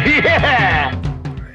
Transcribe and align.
Yeah! 0.06 0.94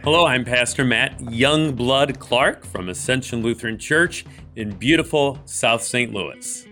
Hello, 0.03 0.27
I'm 0.27 0.45
Pastor 0.45 0.85
Matt 0.85 1.17
Youngblood 1.17 2.19
Clark 2.19 2.63
from 2.63 2.89
Ascension 2.89 3.41
Lutheran 3.41 3.79
Church 3.79 4.23
in 4.55 4.69
beautiful 4.69 5.39
South 5.45 5.81
St. 5.81 6.13
Louis. 6.13 6.67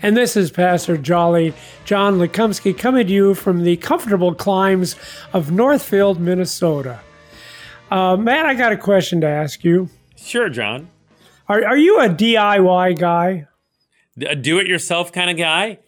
And 0.00 0.16
this 0.16 0.38
is 0.38 0.50
Pastor 0.50 0.96
Jolly 0.96 1.52
John 1.84 2.14
Lekumsky 2.14 2.76
coming 2.76 3.06
to 3.06 3.12
you 3.12 3.34
from 3.34 3.62
the 3.64 3.76
comfortable 3.76 4.34
climes 4.34 4.96
of 5.34 5.52
Northfield, 5.52 6.18
Minnesota. 6.18 7.00
Uh, 7.90 8.16
Matt, 8.16 8.46
I 8.46 8.54
got 8.54 8.72
a 8.72 8.78
question 8.78 9.20
to 9.20 9.26
ask 9.26 9.62
you. 9.62 9.90
Sure, 10.16 10.48
John. 10.48 10.88
Are, 11.46 11.62
are 11.62 11.76
you 11.76 12.00
a 12.00 12.08
DIY 12.08 12.98
guy? 12.98 13.46
A 14.26 14.34
do 14.34 14.58
it 14.58 14.66
yourself 14.66 15.12
kind 15.12 15.28
of 15.28 15.36
guy? 15.36 15.78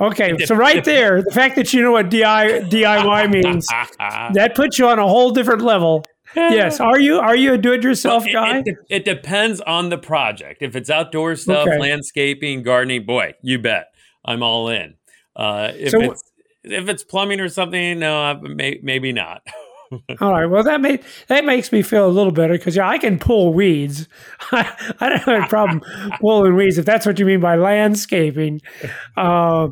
Okay, 0.00 0.36
so 0.44 0.54
right 0.54 0.84
there, 0.84 1.22
the 1.22 1.30
fact 1.30 1.54
that 1.56 1.72
you 1.72 1.82
know 1.82 1.92
what 1.92 2.10
DI, 2.10 2.62
DIY 2.68 3.30
means, 3.30 3.66
that 3.98 4.54
puts 4.54 4.78
you 4.78 4.88
on 4.88 4.98
a 4.98 5.06
whole 5.06 5.30
different 5.30 5.62
level. 5.62 6.04
Yes, 6.34 6.80
are 6.80 6.98
you 6.98 7.18
are 7.18 7.36
you 7.36 7.54
a 7.54 7.58
do-it-yourself 7.58 8.24
Well, 8.24 8.32
guy? 8.32 8.62
It, 8.66 8.76
it 8.90 9.04
depends 9.04 9.60
on 9.60 9.88
the 9.88 9.98
project. 9.98 10.62
If 10.62 10.74
it's 10.76 10.90
outdoor 10.90 11.36
stuff, 11.36 11.68
Okay. 11.68 11.78
landscaping, 11.78 12.62
gardening, 12.62 13.06
boy, 13.06 13.34
you 13.42 13.58
bet, 13.58 13.86
I'm 14.24 14.42
all 14.42 14.68
in. 14.68 14.94
Uh, 15.36 15.70
if 15.74 15.90
So- 15.90 16.00
it's 16.00 16.22
if 16.64 16.88
it's 16.88 17.04
plumbing 17.04 17.40
or 17.40 17.48
something, 17.48 18.00
no, 18.00 18.34
may, 18.42 18.80
maybe 18.82 19.12
not. 19.12 19.42
All 20.20 20.32
right. 20.32 20.46
Well, 20.46 20.62
that 20.62 20.80
may, 20.80 21.00
that 21.28 21.44
makes 21.44 21.72
me 21.72 21.82
feel 21.82 22.06
a 22.06 22.10
little 22.10 22.32
better 22.32 22.54
because 22.54 22.76
yeah, 22.76 22.88
I 22.88 22.98
can 22.98 23.18
pull 23.18 23.54
weeds. 23.54 24.08
I, 24.52 24.94
I 25.00 25.08
don't 25.08 25.20
have 25.20 25.44
a 25.44 25.46
problem 25.46 25.80
pulling 26.20 26.56
weeds 26.56 26.78
if 26.78 26.84
that's 26.84 27.06
what 27.06 27.18
you 27.18 27.24
mean 27.26 27.40
by 27.40 27.56
landscaping. 27.56 28.60
Uh, 29.16 29.68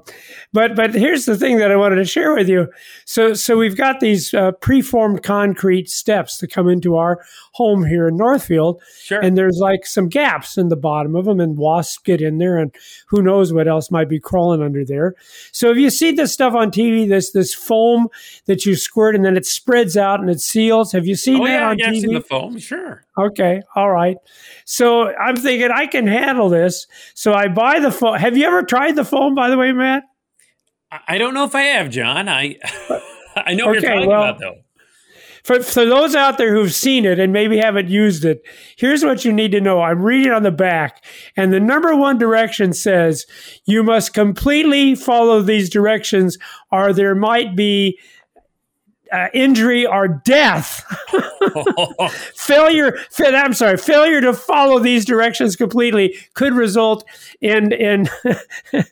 but 0.52 0.74
but 0.74 0.94
here's 0.94 1.24
the 1.26 1.36
thing 1.36 1.58
that 1.58 1.70
I 1.70 1.76
wanted 1.76 1.96
to 1.96 2.04
share 2.04 2.34
with 2.34 2.48
you. 2.48 2.68
So 3.04 3.34
so 3.34 3.58
we've 3.58 3.76
got 3.76 4.00
these 4.00 4.32
uh, 4.32 4.52
preformed 4.52 5.22
concrete 5.22 5.90
steps 5.90 6.38
to 6.38 6.46
come 6.46 6.68
into 6.68 6.96
our 6.96 7.20
home 7.56 7.84
here 7.84 8.06
in 8.08 8.16
Northfield, 8.16 8.80
Sure. 9.00 9.20
and 9.20 9.36
there's 9.36 9.58
like 9.58 9.86
some 9.86 10.08
gaps 10.08 10.58
in 10.58 10.68
the 10.68 10.76
bottom 10.76 11.16
of 11.16 11.24
them, 11.24 11.40
and 11.40 11.56
wasps 11.56 11.98
get 11.98 12.20
in 12.20 12.38
there, 12.38 12.58
and 12.58 12.74
who 13.08 13.22
knows 13.22 13.52
what 13.52 13.66
else 13.68 13.90
might 13.90 14.08
be 14.08 14.20
crawling 14.20 14.62
under 14.62 14.84
there. 14.84 15.14
So 15.52 15.70
if 15.70 15.78
you 15.78 15.90
see 15.90 16.12
this 16.12 16.32
stuff 16.32 16.54
on 16.54 16.70
TV, 16.70 17.08
this 17.08 17.30
this 17.30 17.54
foam 17.54 18.08
that 18.46 18.66
you 18.66 18.76
squirt 18.76 19.14
and 19.16 19.24
then 19.24 19.36
it 19.36 19.46
spreads 19.46 19.96
out 19.96 20.20
and 20.20 20.28
it 20.30 20.40
seals. 20.40 20.92
Have 20.92 21.06
you 21.06 21.14
seen 21.16 21.40
oh 21.40 21.44
that 21.46 21.52
yeah, 21.52 21.68
on 21.68 21.78
yeah, 21.78 21.86
I've 21.88 21.94
TV? 21.94 22.00
seen 22.02 22.14
the 22.14 22.20
foam. 22.20 22.58
Sure. 22.58 23.04
Okay, 23.18 23.62
all 23.74 23.90
right. 23.90 24.16
So 24.64 25.14
I'm 25.16 25.36
thinking 25.36 25.70
I 25.70 25.86
can 25.86 26.06
handle 26.06 26.48
this. 26.48 26.86
So 27.14 27.32
I 27.32 27.48
buy 27.48 27.80
the 27.80 27.90
foam. 27.90 28.16
Have 28.16 28.36
you 28.36 28.44
ever 28.46 28.62
tried 28.62 28.96
the 28.96 29.04
foam, 29.04 29.34
by 29.34 29.48
the 29.48 29.56
way, 29.56 29.72
Matt? 29.72 30.02
I- 31.08 31.18
don't 31.18 31.34
know 31.34 31.44
if 31.44 31.54
I 31.54 31.62
have, 31.62 31.90
John. 31.90 32.28
I 32.28 32.56
I 33.36 33.54
know 33.54 33.66
what 33.66 33.78
Okay, 33.78 33.86
you're 33.86 33.94
talking 33.94 34.08
well- 34.08 34.22
about, 34.22 34.40
though. 34.40 34.54
For, 35.46 35.62
for 35.62 35.84
those 35.84 36.16
out 36.16 36.38
there 36.38 36.52
who've 36.52 36.74
seen 36.74 37.04
it 37.04 37.20
and 37.20 37.32
maybe 37.32 37.56
haven't 37.56 37.88
used 37.88 38.24
it, 38.24 38.42
here's 38.76 39.04
what 39.04 39.24
you 39.24 39.32
need 39.32 39.52
to 39.52 39.60
know. 39.60 39.80
I'm 39.80 40.02
reading 40.02 40.32
on 40.32 40.42
the 40.42 40.50
back, 40.50 41.04
and 41.36 41.52
the 41.52 41.60
number 41.60 41.94
one 41.94 42.18
direction 42.18 42.72
says 42.72 43.26
you 43.64 43.84
must 43.84 44.12
completely 44.12 44.96
follow 44.96 45.40
these 45.40 45.70
directions, 45.70 46.36
or 46.72 46.92
there 46.92 47.14
might 47.14 47.54
be 47.54 47.96
uh, 49.16 49.28
injury 49.32 49.86
or 49.86 50.08
death. 50.08 50.84
failure, 52.34 52.96
fa- 53.10 53.34
I'm 53.36 53.52
sorry, 53.54 53.76
failure 53.76 54.20
to 54.20 54.32
follow 54.32 54.78
these 54.78 55.04
directions 55.04 55.56
completely 55.56 56.16
could 56.34 56.52
result 56.52 57.04
in 57.40 57.72
in 57.72 58.08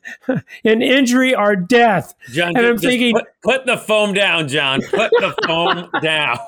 in 0.64 0.82
injury 0.82 1.34
or 1.34 1.56
death. 1.56 2.14
John, 2.32 2.56
And 2.56 2.66
I'm 2.66 2.78
thinking- 2.78 3.14
put, 3.14 3.26
put 3.42 3.66
the 3.66 3.76
foam 3.76 4.12
down, 4.14 4.48
John. 4.48 4.80
Put 4.82 5.10
the 5.10 5.34
foam 5.46 5.90
down. 6.02 6.38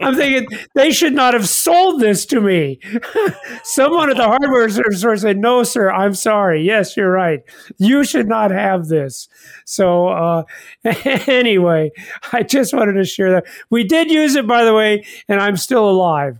I'm 0.00 0.14
thinking 0.14 0.46
they 0.74 0.92
should 0.92 1.12
not 1.14 1.34
have 1.34 1.48
sold 1.48 2.00
this 2.00 2.24
to 2.26 2.40
me. 2.40 2.78
Someone 3.64 4.10
at 4.10 4.16
the 4.16 4.24
hardware 4.26 4.68
store 4.68 5.16
said, 5.16 5.36
"No, 5.38 5.62
sir, 5.62 5.90
I'm 5.90 6.14
sorry. 6.14 6.62
Yes, 6.62 6.96
you're 6.96 7.10
right. 7.10 7.40
You 7.78 8.04
should 8.04 8.28
not 8.28 8.50
have 8.50 8.88
this." 8.88 9.28
So, 9.64 10.08
uh, 10.08 10.42
anyway, 10.84 11.90
I 12.32 12.42
just 12.42 12.72
wanted 12.74 12.94
to 12.94 12.99
share 13.04 13.30
that 13.32 13.44
we 13.70 13.84
did 13.84 14.10
use 14.10 14.34
it, 14.36 14.46
by 14.46 14.64
the 14.64 14.74
way, 14.74 15.04
and 15.28 15.40
I'm 15.40 15.56
still 15.56 15.88
alive. 15.88 16.38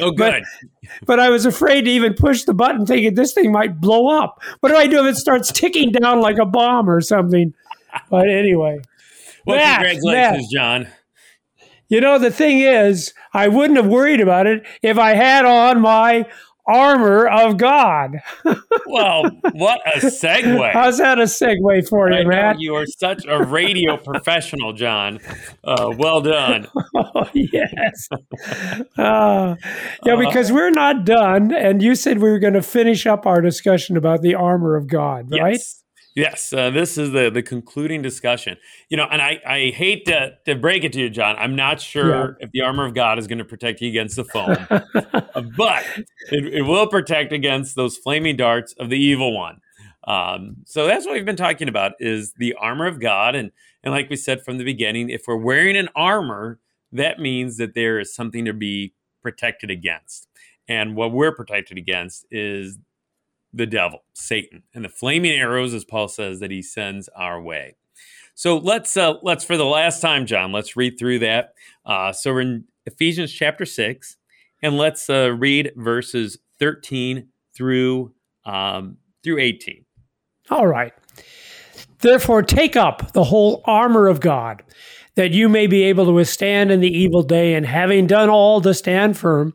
Oh, 0.00 0.12
But- 0.16 0.42
good. 0.42 0.44
But 1.06 1.20
I 1.20 1.30
was 1.30 1.46
afraid 1.46 1.82
to 1.82 1.90
even 1.90 2.14
push 2.14 2.42
the 2.42 2.52
button, 2.54 2.84
thinking 2.84 3.14
this 3.14 3.32
thing 3.32 3.52
might 3.52 3.80
blow 3.80 4.08
up. 4.08 4.42
What 4.58 4.70
do 4.70 4.76
I 4.76 4.88
do 4.88 5.06
if 5.06 5.14
it 5.14 5.16
starts 5.18 5.52
ticking 5.52 5.92
down 5.92 6.20
like 6.20 6.38
a 6.38 6.44
bomb 6.44 6.90
or 6.90 7.00
something? 7.00 7.54
But 8.10 8.28
anyway. 8.28 8.80
Well, 9.46 9.56
Matt, 9.56 9.86
congratulations, 9.86 10.48
John. 10.52 10.88
You 11.88 12.00
know, 12.00 12.18
the 12.18 12.30
thing 12.32 12.58
is, 12.58 13.14
I 13.32 13.46
wouldn't 13.48 13.76
have 13.76 13.86
worried 13.86 14.20
about 14.20 14.48
it 14.48 14.64
if 14.82 14.98
I 14.98 15.14
had 15.14 15.44
on 15.44 15.80
my 15.80 16.26
armor 16.66 17.26
of 17.26 17.56
God. 17.56 18.16
Well, 18.86 19.24
what 19.52 19.80
a 19.86 19.98
segue. 19.98 20.72
How's 20.72 20.98
that 20.98 21.18
a 21.18 21.22
segue 21.24 21.88
for 21.88 22.12
I 22.12 22.20
you, 22.20 22.28
Matt? 22.28 22.60
you 22.60 22.74
are 22.74 22.86
such 22.86 23.24
a 23.26 23.42
radio 23.44 23.96
professional, 24.04 24.72
John. 24.72 25.18
Uh, 25.64 25.94
well 25.96 26.20
done. 26.20 26.68
Oh, 26.92 27.28
yes. 27.34 28.08
Uh, 28.98 29.54
yeah, 30.04 30.16
because 30.16 30.50
we're 30.52 30.70
not 30.70 31.04
done. 31.04 31.52
And 31.52 31.80
you 31.82 31.94
said 31.94 32.18
we 32.18 32.30
were 32.30 32.38
going 32.38 32.54
to 32.54 32.62
finish 32.62 33.06
up 33.06 33.26
our 33.26 33.40
discussion 33.40 33.96
about 33.96 34.22
the 34.22 34.34
armor 34.34 34.76
of 34.76 34.86
God, 34.86 35.30
right? 35.30 35.52
Yes. 35.54 35.79
Yes, 36.16 36.52
uh, 36.52 36.70
this 36.70 36.98
is 36.98 37.12
the 37.12 37.30
the 37.30 37.42
concluding 37.42 38.02
discussion. 38.02 38.56
You 38.88 38.96
know, 38.96 39.06
and 39.10 39.22
I, 39.22 39.40
I 39.46 39.58
hate 39.70 40.06
to, 40.06 40.32
to 40.46 40.56
break 40.56 40.82
it 40.82 40.92
to 40.94 41.00
you, 41.00 41.10
John. 41.10 41.36
I'm 41.38 41.54
not 41.54 41.80
sure 41.80 42.36
if 42.40 42.50
the 42.50 42.62
armor 42.62 42.84
of 42.84 42.94
God 42.94 43.18
is 43.18 43.28
going 43.28 43.38
to 43.38 43.44
protect 43.44 43.80
you 43.80 43.88
against 43.88 44.16
the 44.16 44.24
foam, 44.24 44.56
but 45.56 45.84
it, 46.30 46.54
it 46.54 46.62
will 46.62 46.88
protect 46.88 47.32
against 47.32 47.76
those 47.76 47.96
flaming 47.96 48.36
darts 48.36 48.74
of 48.78 48.90
the 48.90 48.98
evil 48.98 49.36
one. 49.36 49.60
Um, 50.06 50.56
so 50.64 50.86
that's 50.86 51.06
what 51.06 51.14
we've 51.14 51.24
been 51.24 51.36
talking 51.36 51.68
about 51.68 51.92
is 52.00 52.32
the 52.38 52.54
armor 52.54 52.86
of 52.86 53.00
God, 53.00 53.36
and 53.36 53.52
and 53.84 53.92
like 53.94 54.10
we 54.10 54.16
said 54.16 54.44
from 54.44 54.58
the 54.58 54.64
beginning, 54.64 55.10
if 55.10 55.22
we're 55.28 55.36
wearing 55.36 55.76
an 55.76 55.88
armor, 55.94 56.58
that 56.90 57.20
means 57.20 57.56
that 57.58 57.74
there 57.74 58.00
is 58.00 58.12
something 58.12 58.44
to 58.46 58.52
be 58.52 58.94
protected 59.22 59.70
against, 59.70 60.26
and 60.66 60.96
what 60.96 61.12
we're 61.12 61.34
protected 61.34 61.78
against 61.78 62.26
is 62.32 62.78
the 63.52 63.66
devil, 63.66 64.04
Satan, 64.12 64.62
and 64.74 64.84
the 64.84 64.88
flaming 64.88 65.32
arrows, 65.32 65.74
as 65.74 65.84
Paul 65.84 66.08
says, 66.08 66.40
that 66.40 66.50
he 66.50 66.62
sends 66.62 67.08
our 67.16 67.40
way. 67.40 67.76
So 68.34 68.56
let's 68.56 68.96
uh, 68.96 69.14
let's 69.22 69.44
for 69.44 69.56
the 69.56 69.64
last 69.64 70.00
time, 70.00 70.24
John, 70.24 70.52
let's 70.52 70.76
read 70.76 70.98
through 70.98 71.18
that. 71.18 71.54
Uh, 71.84 72.12
so 72.12 72.32
we're 72.32 72.40
in 72.40 72.64
Ephesians 72.86 73.32
chapter 73.32 73.66
six, 73.66 74.16
and 74.62 74.78
let's 74.78 75.10
uh, 75.10 75.32
read 75.36 75.72
verses 75.76 76.38
thirteen 76.58 77.28
through 77.54 78.14
um, 78.46 78.96
through 79.22 79.38
eighteen. 79.40 79.84
All 80.48 80.66
right. 80.66 80.92
Therefore, 81.98 82.42
take 82.42 82.76
up 82.76 83.12
the 83.12 83.24
whole 83.24 83.62
armor 83.66 84.08
of 84.08 84.20
God, 84.20 84.62
that 85.16 85.32
you 85.32 85.50
may 85.50 85.66
be 85.66 85.82
able 85.82 86.06
to 86.06 86.12
withstand 86.12 86.70
in 86.70 86.80
the 86.80 86.88
evil 86.88 87.22
day, 87.22 87.54
and 87.54 87.66
having 87.66 88.06
done 88.06 88.30
all 88.30 88.62
to 88.62 88.72
stand 88.72 89.18
firm. 89.18 89.54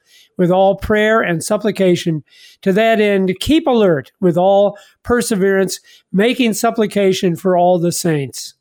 with 0.41 0.49
all 0.49 0.75
prayer 0.75 1.21
and 1.21 1.43
supplication. 1.43 2.23
To 2.63 2.73
that 2.73 2.99
end, 2.99 3.31
keep 3.39 3.67
alert 3.67 4.11
with 4.19 4.37
all 4.37 4.75
perseverance, 5.03 5.79
making 6.11 6.55
supplication 6.55 7.35
for 7.35 7.55
all 7.55 7.77
the 7.77 7.91
saints. 7.91 8.55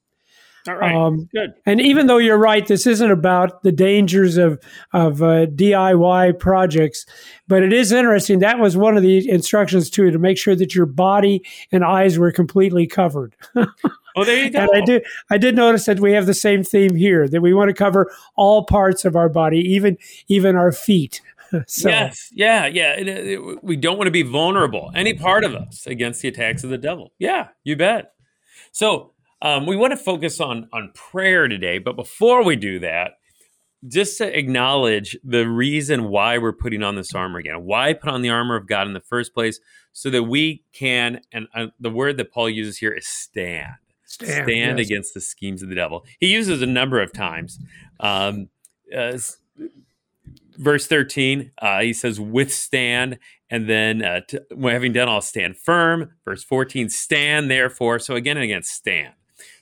All 0.69 0.75
right. 0.75 0.95
Um, 0.95 1.31
Good. 1.33 1.55
And 1.65 1.81
even 1.81 2.07
though 2.07 2.19
you're 2.19 2.37
right, 2.37 2.67
this 2.67 2.87
isn't 2.87 3.11
about 3.11 3.63
the 3.63 3.73
dangers 3.73 4.37
of 4.37 4.63
of 4.93 5.23
uh, 5.23 5.47
DIY 5.47 6.39
projects, 6.39 7.07
but 7.49 7.63
it 7.63 7.73
is 7.73 7.93
interesting. 7.93 8.41
That 8.41 8.59
was 8.59 8.77
one 8.77 8.99
of 8.99 9.03
the 9.03 9.27
instructions 9.31 9.89
too, 9.89 10.11
to 10.11 10.19
make 10.19 10.37
sure 10.37 10.55
that 10.55 10.75
your 10.75 10.85
body 10.85 11.43
and 11.73 11.83
eyes 11.83 12.19
were 12.19 12.31
completely 12.31 12.87
covered. 12.87 13.35
Oh, 14.17 14.25
there 14.25 14.45
you 14.45 14.51
go. 14.51 14.59
and 14.59 14.71
I 14.75 14.85
did 14.85 15.05
I 15.31 15.39
did 15.39 15.57
notice 15.57 15.87
that 15.87 16.01
we 16.01 16.13
have 16.13 16.27
the 16.27 16.35
same 16.35 16.65
theme 16.65 16.95
here 16.95 17.29
that 17.29 17.41
we 17.41 17.55
want 17.55 17.69
to 17.69 17.75
cover 17.75 18.11
all 18.37 18.65
parts 18.65 19.05
of 19.05 19.17
our 19.17 19.29
body, 19.29 19.59
even 19.59 19.99
even 20.29 20.57
our 20.57 20.73
feet. 20.73 21.21
so 21.67 21.89
Yes, 21.89 22.29
yeah, 22.33 22.67
yeah. 22.67 22.93
It- 22.95 23.09
it- 23.09 23.65
we 23.65 23.77
don't 23.77 23.97
want 23.97 24.07
to 24.07 24.13
be 24.13 24.23
vulnerable, 24.23 24.91
any 24.95 25.15
part 25.15 25.45
of 25.45 25.55
us, 25.55 25.87
against 25.87 26.23
the 26.23 26.29
attacks 26.29 26.65
of 26.65 26.71
the 26.71 26.79
devil. 26.79 27.13
Yeah, 27.19 27.49
you 27.65 27.77
bet. 27.77 28.13
So 28.73 29.13
um, 29.43 29.67
we 29.67 29.77
want 29.77 29.93
to 29.93 29.97
focus 29.97 30.41
on 30.41 30.69
on 30.73 30.93
prayer 30.95 31.49
today, 31.49 31.79
but 31.79 31.97
before 31.97 32.45
we 32.45 32.57
do 32.57 32.79
that, 32.81 33.13
just 33.89 34.19
to 34.19 34.39
acknowledge 34.39 35.17
the 35.25 35.49
reason 35.49 36.09
why 36.11 36.39
we're 36.39 36.53
putting 36.53 36.83
on 36.83 36.97
this 36.97 37.15
armor 37.15 37.39
again. 37.39 37.65
Why 37.65 37.95
put 37.95 38.11
on 38.11 38.23
the 38.23 38.29
armor 38.29 38.57
of 38.57 38.67
God 38.67 38.87
in 38.87 38.93
the 38.93 39.01
first 39.01 39.33
place, 39.33 39.59
so 39.93 40.11
that 40.11 40.25
we 40.25 40.63
can. 40.73 41.21
And 41.33 41.49
uh, 41.55 41.67
the 41.79 41.91
word 41.91 42.17
that 42.19 42.33
Paul 42.33 42.51
uses 42.51 42.79
here 42.79 42.93
is 42.93 43.07
stand. 43.07 43.73
stand, 44.05 44.45
stand 44.49 44.79
yes. 44.79 44.87
against 44.87 45.15
the 45.15 45.21
schemes 45.21 45.63
of 45.63 45.69
the 45.69 45.75
devil. 45.75 46.05
He 46.19 46.29
uses 46.29 46.61
a 46.63 46.67
number 46.67 47.01
of 47.01 47.13
times. 47.13 47.59
Um, 48.01 48.49
uh, 48.95 49.19
verse 50.61 50.87
13, 50.87 51.51
uh, 51.61 51.81
he 51.81 51.93
says, 51.93 52.21
withstand. 52.21 53.19
And 53.51 53.69
then, 53.69 54.05
uh, 54.05 54.21
when 54.55 54.73
having 54.73 54.93
done 54.93 55.09
all, 55.09 55.21
stand 55.21 55.57
firm. 55.57 56.13
Verse 56.25 56.45
14, 56.45 56.89
stand 56.89 57.51
therefore. 57.51 57.99
So 57.99 58.15
again 58.15 58.37
and 58.37 58.45
again, 58.45 58.63
stand. 58.63 59.15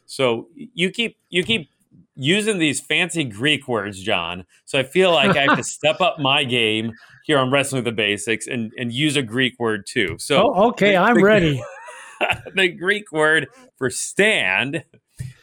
So 0.04 0.48
you 0.54 0.90
keep, 0.90 1.16
you 1.30 1.42
keep 1.42 1.70
using 2.14 2.58
these 2.58 2.80
fancy 2.80 3.24
Greek 3.24 3.68
words, 3.68 4.00
John. 4.02 4.44
So 4.64 4.78
I 4.78 4.82
feel 4.82 5.12
like 5.12 5.36
I 5.36 5.44
have 5.44 5.56
to 5.56 5.62
step 5.78 6.00
up 6.00 6.18
my 6.18 6.44
game 6.44 6.92
here 7.24 7.38
on 7.38 7.50
Wrestling 7.50 7.84
with 7.84 7.94
the 7.94 7.96
Basics 7.96 8.46
and, 8.46 8.72
and 8.76 8.92
use 8.92 9.16
a 9.16 9.22
Greek 9.22 9.58
word 9.58 9.86
too. 9.86 10.16
So 10.18 10.52
Oh, 10.54 10.68
okay, 10.70 10.96
I'm 10.96 11.16
the- 11.16 11.22
ready. 11.24 11.62
the 12.54 12.68
Greek 12.68 13.12
word 13.12 13.46
for 13.76 13.88
stand 13.90 14.82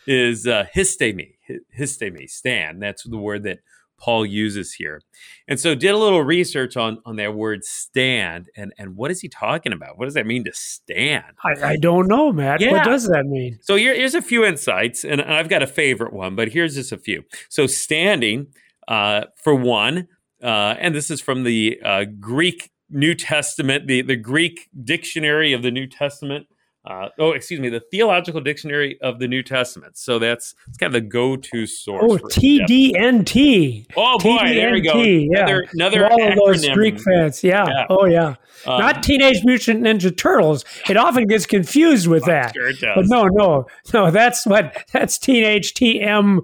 is 0.06 0.46
uh, 0.46 0.66
histemi. 0.75 1.36
Histemi, 1.78 2.30
stand. 2.30 2.81
That's 2.81 3.04
the 3.04 3.18
word 3.18 3.44
that 3.44 3.60
Paul 3.98 4.26
uses 4.26 4.74
here. 4.74 5.02
And 5.48 5.60
so 5.60 5.76
did 5.76 5.92
a 5.92 5.98
little 5.98 6.24
research 6.24 6.78
on, 6.78 7.00
on 7.06 7.16
that 7.18 7.36
word 7.36 7.64
stand 7.64 8.50
and, 8.56 8.74
and 8.78 8.96
what 8.96 9.12
is 9.12 9.22
he 9.22 9.30
talking 9.30 9.74
about? 9.74 9.98
What 9.98 10.06
does 10.06 10.14
that 10.16 10.26
mean 10.26 10.44
to 10.46 10.52
stand? 10.54 11.26
I, 11.44 11.72
I 11.72 11.78
don't 11.78 12.08
know, 12.08 12.32
Matt. 12.32 12.62
Yeah. 12.62 12.72
What 12.72 12.86
does 12.86 13.08
that 13.08 13.26
mean? 13.26 13.60
So 13.62 13.76
here, 13.76 13.96
here's 13.96 14.16
a 14.16 14.22
few 14.22 14.44
insights, 14.46 15.04
and 15.04 15.22
I've 15.22 15.50
got 15.50 15.64
a 15.64 15.68
favorite 15.68 16.14
one, 16.14 16.36
but 16.36 16.50
here's 16.50 16.76
just 16.76 16.92
a 16.92 16.98
few. 16.98 17.24
So 17.50 17.68
standing, 17.68 18.48
uh, 18.88 19.26
for 19.42 19.56
one, 19.56 20.08
uh, 20.44 20.76
and 20.80 20.94
this 20.94 21.10
is 21.10 21.22
from 21.22 21.44
the 21.44 21.80
uh, 21.84 22.06
Greek 22.20 22.72
New 22.90 23.16
Testament, 23.16 23.88
the, 23.88 24.02
the 24.02 24.16
Greek 24.16 24.70
dictionary 24.84 25.54
of 25.54 25.64
the 25.64 25.72
New 25.72 25.88
Testament. 25.88 26.48
Uh, 26.86 27.10
oh, 27.20 27.32
excuse 27.32 27.60
me, 27.60 27.70
the 27.70 27.80
Theological 27.80 28.42
Dictionary 28.42 29.00
of 29.02 29.20
the 29.20 29.28
New 29.28 29.42
Testament. 29.42 29.98
So 29.98 30.20
that's 30.20 30.54
it's 30.68 30.78
kind 30.78 30.96
of 30.96 31.02
the 31.02 31.08
go-to 31.08 31.66
source. 31.66 32.04
Oh, 32.04 32.18
TDNT. 32.28 33.88
Oh 33.96 34.18
boy, 34.20 34.54
there 34.54 34.72
we 34.72 34.82
go. 34.82 35.02
Yeah. 35.02 35.46
Another, 35.46 35.68
another 35.74 36.08
all 36.12 36.30
of 36.30 36.36
those. 36.36 36.68
Greek 36.70 37.00
fans. 37.02 37.44
Yeah. 37.44 37.66
Yeah. 37.68 37.86
Oh, 37.90 38.06
yeah. 38.06 38.36
Um, 38.66 38.80
Not 38.80 39.04
Teenage 39.04 39.44
Mutant 39.44 39.82
Ninja 39.82 40.16
Turtles. 40.16 40.66
It 40.90 40.98
often 40.98 41.28
gets 41.28 41.46
confused 41.46 42.08
with 42.08 42.26
that. 42.26 42.54
Sure 42.56 42.70
it 42.70 42.78
But 42.82 43.06
no, 43.08 43.26
no, 43.26 43.66
no. 43.94 44.12
That's 44.12 44.46
what 44.46 44.86
that's 44.92 45.18
teenage 45.18 45.74
TM 45.74 46.40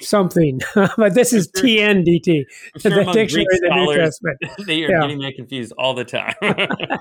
something. 0.00 0.60
but 0.74 1.14
this 1.14 1.32
is 1.32 1.48
TNDT, 1.48 2.44
sure 2.80 3.04
the 3.04 3.12
dictionary 3.12 3.46
of 3.54 3.60
the 3.60 3.70
New 3.74 3.94
Testament. 3.94 4.38
they 4.66 4.84
are 4.84 4.90
Yeah. 4.90 5.00
getting 5.02 5.20
that 5.20 5.34
confused 5.36 5.72
all 5.78 5.94
the 5.94 6.04
time. 6.04 6.34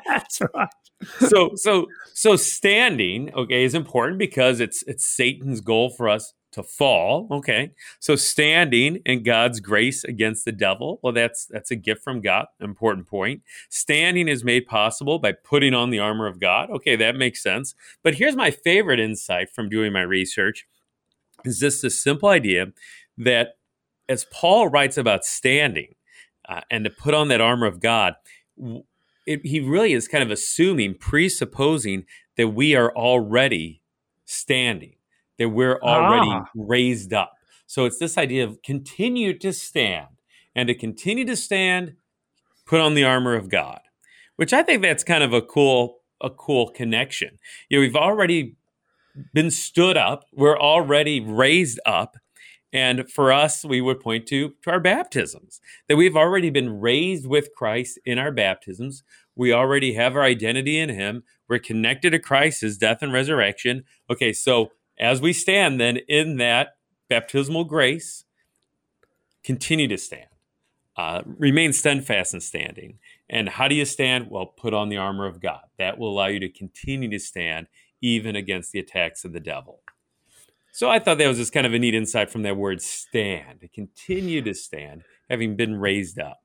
That's 0.07 0.39
right. 0.53 0.69
so 1.29 1.51
so 1.55 1.87
so 2.13 2.35
standing 2.73 3.31
okay 3.35 3.63
is 3.63 3.75
important 3.75 4.17
because 4.17 4.59
it's 4.59 4.83
it's 4.87 5.05
satan's 5.05 5.61
goal 5.61 5.91
for 5.91 6.09
us 6.09 6.33
to 6.51 6.61
fall 6.61 7.27
okay? 7.31 7.71
So 7.99 8.15
standing 8.15 8.99
in 9.05 9.23
god's 9.23 9.59
grace 9.59 10.03
against 10.03 10.45
the 10.45 10.51
devil 10.51 10.99
well 11.03 11.13
that's 11.13 11.45
that's 11.45 11.69
a 11.69 11.75
gift 11.75 12.03
from 12.03 12.21
god 12.21 12.47
important 12.59 13.07
point. 13.07 13.43
Standing 13.69 14.27
is 14.27 14.43
made 14.43 14.65
possible 14.65 15.19
by 15.19 15.33
putting 15.33 15.75
on 15.75 15.91
the 15.91 15.99
armor 15.99 16.25
of 16.25 16.39
god 16.39 16.71
okay 16.71 16.95
that 16.95 17.15
makes 17.15 17.43
sense. 17.43 17.75
But 18.03 18.15
here's 18.15 18.35
my 18.35 18.49
favorite 18.49 18.99
insight 18.99 19.49
from 19.53 19.69
doing 19.69 19.93
my 19.93 20.01
research 20.01 20.65
is 21.45 21.59
just 21.59 21.83
this 21.83 21.93
the 21.93 22.01
simple 22.01 22.29
idea 22.29 22.67
that 23.17 23.57
as 24.09 24.25
paul 24.31 24.67
writes 24.67 24.97
about 24.97 25.25
standing 25.25 25.93
uh, 26.49 26.61
and 26.71 26.83
to 26.85 26.89
put 26.89 27.13
on 27.13 27.27
that 27.27 27.41
armor 27.41 27.67
of 27.67 27.79
god 27.79 28.15
it, 29.25 29.45
he 29.45 29.59
really 29.59 29.93
is 29.93 30.07
kind 30.07 30.23
of 30.23 30.31
assuming, 30.31 30.95
presupposing 30.95 32.05
that 32.37 32.49
we 32.49 32.75
are 32.75 32.91
already 32.95 33.81
standing, 34.25 34.95
that 35.37 35.49
we're 35.49 35.79
already 35.81 36.29
Ah. 36.31 36.45
raised 36.55 37.13
up. 37.13 37.33
So 37.65 37.85
it's 37.85 37.97
this 37.99 38.17
idea 38.17 38.43
of 38.43 38.61
continue 38.61 39.37
to 39.39 39.51
stand, 39.53 40.07
and 40.55 40.67
to 40.67 40.75
continue 40.75 41.25
to 41.25 41.35
stand, 41.35 41.95
put 42.65 42.79
on 42.79 42.93
the 42.93 43.03
armor 43.03 43.35
of 43.35 43.49
God, 43.49 43.81
which 44.35 44.53
I 44.53 44.63
think 44.63 44.81
that's 44.81 45.03
kind 45.03 45.23
of 45.23 45.33
a 45.33 45.41
cool, 45.41 45.99
a 46.21 46.29
cool 46.29 46.69
connection. 46.69 47.39
You 47.69 47.77
know, 47.77 47.81
we've 47.81 47.95
already 47.95 48.55
been 49.33 49.51
stood 49.51 49.97
up, 49.97 50.25
we're 50.33 50.57
already 50.57 51.19
raised 51.19 51.79
up. 51.85 52.17
And 52.71 53.07
for 53.11 53.31
us, 53.31 53.63
we 53.63 53.81
would 53.81 53.99
point 53.99 54.25
to, 54.29 54.53
to 54.63 54.71
our 54.71 54.79
baptisms, 54.79 55.61
that 55.87 55.95
we've 55.95 56.15
already 56.17 56.49
been 56.49 56.79
raised 56.79 57.27
with 57.27 57.53
Christ 57.55 57.99
in 58.03 58.17
our 58.17 58.31
baptisms. 58.31 59.03
We 59.35 59.53
already 59.53 59.93
have 59.93 60.15
our 60.15 60.23
identity 60.23 60.79
in 60.79 60.89
Him. 60.89 61.23
We're 61.47 61.59
connected 61.59 62.11
to 62.11 62.19
Christ, 62.19 62.61
His 62.61 62.77
death 62.77 63.01
and 63.01 63.13
resurrection. 63.13 63.83
Okay, 64.09 64.33
so 64.33 64.71
as 64.99 65.21
we 65.21 65.33
stand 65.33 65.79
then 65.79 65.97
in 66.07 66.37
that 66.37 66.75
baptismal 67.09 67.65
grace, 67.65 68.25
continue 69.43 69.87
to 69.87 69.97
stand. 69.97 70.27
Uh, 70.95 71.21
remain 71.25 71.73
steadfast 71.73 72.33
in 72.33 72.39
standing. 72.39 72.99
And 73.29 73.49
how 73.49 73.67
do 73.67 73.75
you 73.75 73.85
stand? 73.85 74.29
Well, 74.29 74.45
put 74.45 74.73
on 74.73 74.89
the 74.89 74.97
armor 74.97 75.25
of 75.25 75.41
God. 75.41 75.61
That 75.79 75.97
will 75.97 76.11
allow 76.11 76.27
you 76.27 76.39
to 76.39 76.49
continue 76.49 77.09
to 77.09 77.19
stand 77.19 77.67
even 78.01 78.35
against 78.35 78.71
the 78.71 78.79
attacks 78.79 79.25
of 79.25 79.33
the 79.33 79.39
devil. 79.39 79.81
So 80.71 80.89
I 80.89 80.99
thought 80.99 81.17
that 81.19 81.27
was 81.27 81.37
just 81.37 81.53
kind 81.53 81.65
of 81.65 81.73
a 81.73 81.79
neat 81.79 81.95
insight 81.95 82.29
from 82.29 82.43
that 82.43 82.57
word 82.57 82.81
stand, 82.81 83.67
continue 83.73 84.41
to 84.41 84.53
stand, 84.53 85.03
having 85.29 85.55
been 85.55 85.75
raised 85.75 86.19
up. 86.19 86.42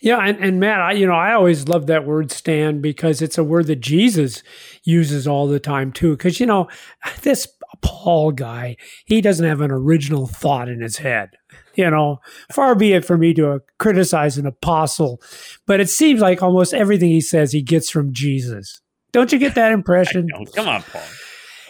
Yeah, 0.00 0.18
and, 0.18 0.38
and 0.42 0.60
Matt, 0.60 0.80
I, 0.80 0.92
you 0.92 1.06
know, 1.06 1.14
I 1.14 1.34
always 1.34 1.68
love 1.68 1.86
that 1.86 2.06
word 2.06 2.30
stand 2.32 2.80
because 2.80 3.20
it's 3.20 3.36
a 3.36 3.44
word 3.44 3.66
that 3.66 3.80
Jesus 3.80 4.42
uses 4.82 5.26
all 5.26 5.46
the 5.46 5.60
time 5.60 5.92
too. 5.92 6.16
Because, 6.16 6.40
you 6.40 6.46
know, 6.46 6.68
this 7.22 7.46
Paul 7.82 8.32
guy, 8.32 8.76
he 9.04 9.20
doesn't 9.20 9.46
have 9.46 9.60
an 9.60 9.70
original 9.70 10.26
thought 10.26 10.68
in 10.68 10.80
his 10.80 10.98
head. 10.98 11.30
You 11.74 11.90
know, 11.90 12.20
far 12.52 12.74
be 12.74 12.92
it 12.94 13.04
for 13.04 13.16
me 13.16 13.32
to 13.34 13.52
uh, 13.52 13.58
criticize 13.78 14.36
an 14.38 14.46
apostle, 14.46 15.20
but 15.66 15.80
it 15.80 15.88
seems 15.88 16.20
like 16.20 16.42
almost 16.42 16.74
everything 16.74 17.10
he 17.10 17.20
says 17.20 17.52
he 17.52 17.62
gets 17.62 17.90
from 17.90 18.12
Jesus. 18.12 18.80
Don't 19.12 19.32
you 19.32 19.38
get 19.38 19.54
that 19.54 19.72
impression? 19.80 20.28
Come 20.54 20.68
on, 20.68 20.82
Paul. 20.82 21.02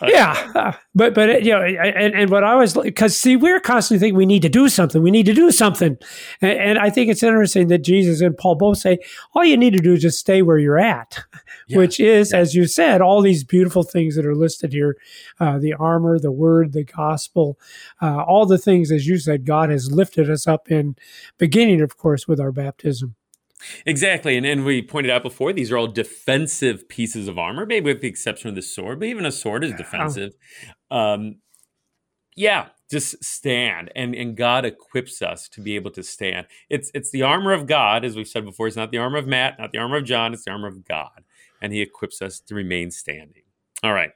yeah, 0.07 0.77
but 0.95 1.15
but 1.15 1.43
you 1.43 1.53
know, 1.53 1.63
and, 1.63 2.15
and 2.15 2.31
what 2.31 2.45
I 2.45 2.55
was 2.55 2.75
because 2.75 3.17
see, 3.17 3.37
we're 3.37 3.61
constantly 3.61 3.99
thinking 4.01 4.17
we 4.17 4.27
need 4.27 4.43
to 4.43 4.49
do 4.49 4.69
something, 4.69 5.03
we 5.03 5.11
need 5.11 5.27
to 5.27 5.35
do 5.35 5.51
something, 5.51 5.99
and, 6.41 6.59
and 6.59 6.79
I 6.79 6.91
think 6.91 7.11
it's 7.11 7.23
interesting 7.23 7.69
that 7.69 7.85
Jesus 7.85 8.21
and 8.21 8.37
Paul 8.37 8.55
both 8.55 8.79
say 8.79 8.99
all 9.35 9.45
you 9.45 9.57
need 9.57 9.73
to 9.75 9.81
do 9.81 9.95
is 9.95 10.03
just 10.03 10.19
stay 10.19 10.43
where 10.43 10.59
you're 10.59 10.79
at, 10.79 11.19
Yeah, 11.69 11.79
which 11.79 12.01
is, 12.01 12.33
as 12.33 12.55
you 12.55 12.67
said, 12.67 13.01
all 13.01 13.21
these 13.21 13.45
beautiful 13.45 13.83
things 13.83 14.17
that 14.17 14.27
are 14.27 14.35
listed 14.35 14.73
here: 14.73 14.97
uh, 15.39 15.59
the 15.59 15.75
armor, 15.75 16.19
the 16.19 16.33
word, 16.33 16.73
the 16.73 16.85
gospel, 16.85 17.59
uh, 18.01 18.23
all 18.23 18.47
the 18.47 18.59
things, 18.59 18.91
as 18.91 19.07
you 19.07 19.19
said, 19.19 19.45
God 19.45 19.71
has 19.71 19.93
lifted 19.93 20.31
us 20.31 20.47
up 20.47 20.71
in, 20.71 20.97
beginning, 21.39 21.81
of 21.81 21.97
course, 21.97 22.27
with 22.27 22.41
our 22.41 22.53
baptism. 22.53 23.17
Exactly. 23.87 24.37
And, 24.37 24.47
and 24.47 24.65
we 24.65 24.83
pointed 24.83 25.11
out 25.11 25.23
before, 25.23 25.53
these 25.53 25.71
are 25.71 25.79
all 25.79 25.87
defensive 25.87 26.89
pieces 26.89 27.29
of 27.29 27.39
armor, 27.39 27.67
maybe 27.67 27.93
with 27.93 28.01
the 28.01 28.09
exception 28.09 28.49
of 28.49 28.55
the 28.55 28.63
sword, 28.63 29.01
but 29.01 29.09
even 29.09 29.27
a 29.27 29.33
sword 29.33 29.65
is 29.65 29.73
defensive. 29.75 30.35
Um, 30.91 31.37
yeah, 32.37 32.69
just 32.91 33.23
stand. 33.23 33.91
And, 33.95 34.15
and 34.15 34.37
God 34.37 34.65
equips 34.65 35.23
us 35.23 35.49
to 35.51 35.61
be 35.61 35.77
able 35.77 35.91
to 35.93 36.03
stand. 36.03 36.47
It's, 36.69 36.91
it's 36.95 37.11
the 37.11 37.23
armor 37.23 37.53
of 37.53 37.67
God, 37.67 38.05
as 38.05 38.17
we've 38.17 38.29
said 38.29 38.45
before. 38.45 38.67
It's 38.67 38.77
not 38.77 38.91
the 38.91 38.99
armor 38.99 39.19
of 39.19 39.27
Matt, 39.27 39.59
not 39.59 39.73
the 39.73 39.79
armor 39.79 39.97
of 39.97 40.05
John, 40.05 40.33
it's 40.33 40.45
the 40.45 40.51
armor 40.51 40.69
of 40.69 40.85
God. 40.87 41.25
And 41.63 41.73
he 41.73 41.83
equips 41.83 42.23
us 42.23 42.41
to 42.41 42.55
remain 42.55 42.91
standing. 42.91 43.43
All 43.83 43.93
right. 43.93 44.11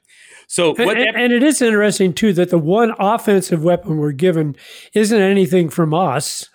So 0.47 0.71
what 0.71 0.97
and- 0.97 1.01
that 1.01 1.17
and 1.17 1.33
it 1.33 1.43
is 1.43 1.63
interesting 1.63 2.13
too 2.13 2.33
that 2.35 2.51
the 2.51 2.59
one 2.59 2.95
offensive 2.99 3.65
weapon 3.65 3.97
we're 3.97 4.13
given 4.13 4.57
isn't 4.95 5.21
anything 5.21 5.71
from 5.71 5.95
us. 5.95 6.49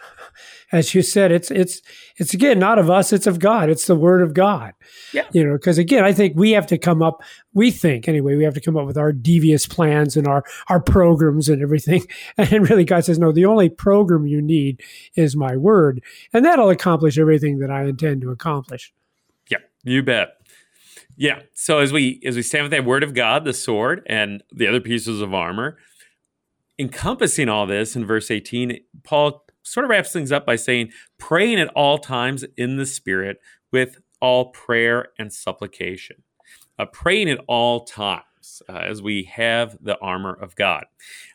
As 0.72 0.94
you 0.94 1.02
said, 1.02 1.32
it's 1.32 1.50
it's 1.52 1.82
it's 2.18 2.34
again 2.34 2.60
not 2.60 2.78
of 2.78 2.90
us, 2.90 3.12
it's 3.12 3.28
of 3.28 3.40
God. 3.40 3.70
It's 3.70 3.88
the 3.88 3.96
Word 3.96 4.22
of 4.22 4.34
God. 4.34 4.74
Yeah. 5.14 5.26
You 5.32 5.44
know, 5.46 5.54
because 5.54 5.78
again, 5.78 6.04
I 6.04 6.14
think 6.14 6.36
we 6.36 6.52
have 6.52 6.68
to 6.68 6.78
come 6.78 7.02
up. 7.02 7.24
We 7.54 7.72
think 7.72 8.08
anyway, 8.08 8.36
we 8.36 8.44
have 8.44 8.54
to 8.54 8.62
come 8.62 8.78
up 8.78 8.86
with 8.86 8.98
our 8.98 9.12
devious 9.12 9.66
plans 9.66 10.16
and 10.16 10.28
our 10.28 10.44
our 10.68 10.80
programs 10.80 11.50
and 11.50 11.62
everything. 11.62 12.06
And 12.38 12.70
really, 12.70 12.86
God 12.86 13.04
says, 13.04 13.20
no, 13.20 13.32
the 13.32 13.46
only 13.46 13.70
program 13.70 14.26
you 14.26 14.42
need 14.42 14.82
is 15.16 15.36
my 15.36 15.58
Word, 15.58 16.02
and 16.32 16.46
that'll 16.46 16.70
accomplish 16.70 17.18
everything 17.18 17.60
that 17.60 17.70
I 17.70 17.84
intend 17.84 18.22
to 18.22 18.32
accomplish. 18.32 18.94
Yeah, 19.50 19.58
you 19.84 20.04
bet. 20.04 20.40
Yeah. 21.20 21.42
So 21.54 21.80
as 21.80 21.92
we 21.92 22.22
as 22.26 22.38
we 22.38 22.42
stand 22.42 22.64
with 22.64 22.72
that 22.72 22.86
word 22.86 23.04
of 23.04 23.14
God, 23.14 23.44
the 23.44 23.54
sword, 23.54 24.04
and 24.06 24.42
the 24.54 24.68
other 24.68 24.80
pieces 24.80 25.20
of 25.20 25.34
armor, 25.34 25.78
encompassing 26.80 27.50
all 27.50 27.66
this 27.66 27.96
in 27.96 28.06
verse 28.06 28.32
18, 28.32 28.80
Paul 29.04 29.46
sort 29.64 29.84
of 29.84 29.90
wraps 29.90 30.12
things 30.14 30.32
up 30.32 30.46
by 30.46 30.56
saying, 30.56 30.92
praying 31.18 31.60
at 31.60 31.70
all 31.70 31.98
times 31.98 32.46
in 32.58 32.78
the 32.78 32.86
Spirit 32.86 33.38
with 33.72 34.00
all 34.22 34.52
prayer 34.52 35.10
and 35.18 35.32
supplication. 35.32 36.24
Uh, 36.78 36.86
praying 36.86 37.30
at 37.30 37.40
all 37.48 37.84
times 37.84 38.24
uh, 38.70 38.78
as 38.78 39.02
we 39.02 39.24
have 39.24 39.78
the 39.82 39.98
armor 40.00 40.34
of 40.34 40.56
God. 40.56 40.86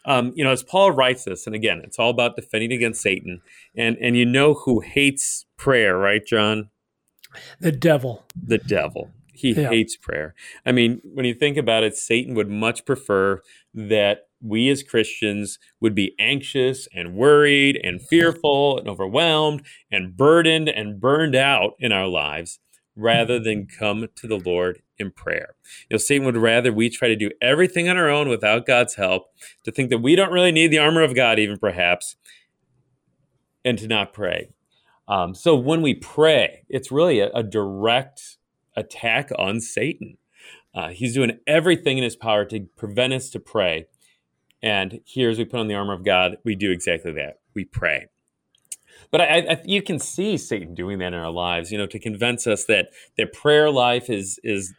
Um, 0.06 0.32
you 0.34 0.42
know, 0.42 0.52
as 0.52 0.62
Paul 0.62 0.90
writes 0.90 1.24
this, 1.24 1.46
and 1.46 1.54
again, 1.54 1.82
it's 1.84 1.98
all 1.98 2.10
about 2.10 2.36
defending 2.36 2.72
against 2.72 3.02
Satan. 3.02 3.42
And 3.76 3.96
and 4.00 4.16
you 4.16 4.24
know 4.24 4.54
who 4.54 4.80
hates 4.80 5.44
prayer, 5.56 5.98
right, 5.98 6.24
John? 6.24 6.70
The 7.60 7.72
devil. 7.72 8.24
The 8.40 8.58
devil. 8.58 9.10
He 9.34 9.52
Yeah. 9.52 9.68
hates 9.68 9.96
prayer. 9.96 10.34
I 10.64 10.72
mean, 10.72 11.00
when 11.02 11.26
you 11.26 11.34
think 11.34 11.56
about 11.56 11.82
it, 11.82 11.96
Satan 11.96 12.34
would 12.34 12.48
much 12.48 12.84
prefer 12.84 13.42
that 13.74 14.28
we 14.40 14.68
as 14.68 14.82
Christians 14.82 15.58
would 15.80 15.94
be 15.94 16.14
anxious 16.18 16.86
and 16.94 17.14
worried 17.14 17.80
and 17.82 18.00
fearful 18.00 18.78
and 18.78 18.88
overwhelmed 18.88 19.62
and 19.90 20.16
burdened 20.16 20.68
and 20.68 21.00
burned 21.00 21.34
out 21.34 21.72
in 21.78 21.92
our 21.92 22.06
lives 22.06 22.58
rather 22.96 23.40
than 23.40 23.66
come 23.66 24.06
to 24.14 24.26
the 24.28 24.38
Lord 24.38 24.80
in 24.98 25.10
prayer. 25.10 25.56
You 25.90 25.94
know, 25.94 25.98
Satan 25.98 26.24
would 26.26 26.36
rather 26.36 26.72
we 26.72 26.88
try 26.90 27.08
to 27.08 27.16
do 27.16 27.30
everything 27.40 27.88
on 27.88 27.96
our 27.96 28.08
own 28.08 28.28
without 28.28 28.66
God's 28.66 28.94
help, 28.94 29.24
to 29.64 29.72
think 29.72 29.90
that 29.90 29.98
we 29.98 30.14
don't 30.14 30.30
really 30.30 30.52
need 30.52 30.68
the 30.68 30.78
armor 30.78 31.02
of 31.02 31.14
God, 31.14 31.38
even 31.40 31.58
perhaps, 31.58 32.16
and 33.64 33.78
to 33.78 33.88
not 33.88 34.12
pray. 34.12 34.50
Um, 35.08 35.34
so 35.34 35.56
when 35.56 35.82
we 35.82 35.94
pray, 35.94 36.64
it's 36.68 36.92
really 36.92 37.20
a, 37.20 37.30
a 37.30 37.42
direct 37.42 38.36
attack 38.76 39.30
on 39.38 39.60
Satan. 39.60 40.18
Uh, 40.74 40.88
he's 40.88 41.14
doing 41.14 41.38
everything 41.46 41.98
in 41.98 42.04
his 42.04 42.16
power 42.16 42.44
to 42.46 42.66
prevent 42.76 43.12
us 43.12 43.30
to 43.30 43.40
pray. 43.40 43.86
And 44.62 45.00
here, 45.04 45.30
as 45.30 45.38
we 45.38 45.44
put 45.44 45.60
on 45.60 45.68
the 45.68 45.74
armor 45.74 45.92
of 45.92 46.04
God, 46.04 46.38
we 46.42 46.54
do 46.54 46.70
exactly 46.70 47.12
that. 47.12 47.40
We 47.54 47.64
pray. 47.64 48.06
But 49.10 49.20
I, 49.20 49.38
I, 49.38 49.62
you 49.64 49.82
can 49.82 49.98
see 49.98 50.36
Satan 50.36 50.74
doing 50.74 50.98
that 50.98 51.12
in 51.12 51.14
our 51.14 51.30
lives, 51.30 51.70
you 51.70 51.78
know, 51.78 51.86
to 51.86 51.98
convince 51.98 52.46
us 52.46 52.64
that 52.64 52.88
that 53.16 53.32
prayer 53.32 53.70
life 53.70 54.10
is 54.10 54.40
is, 54.42 54.74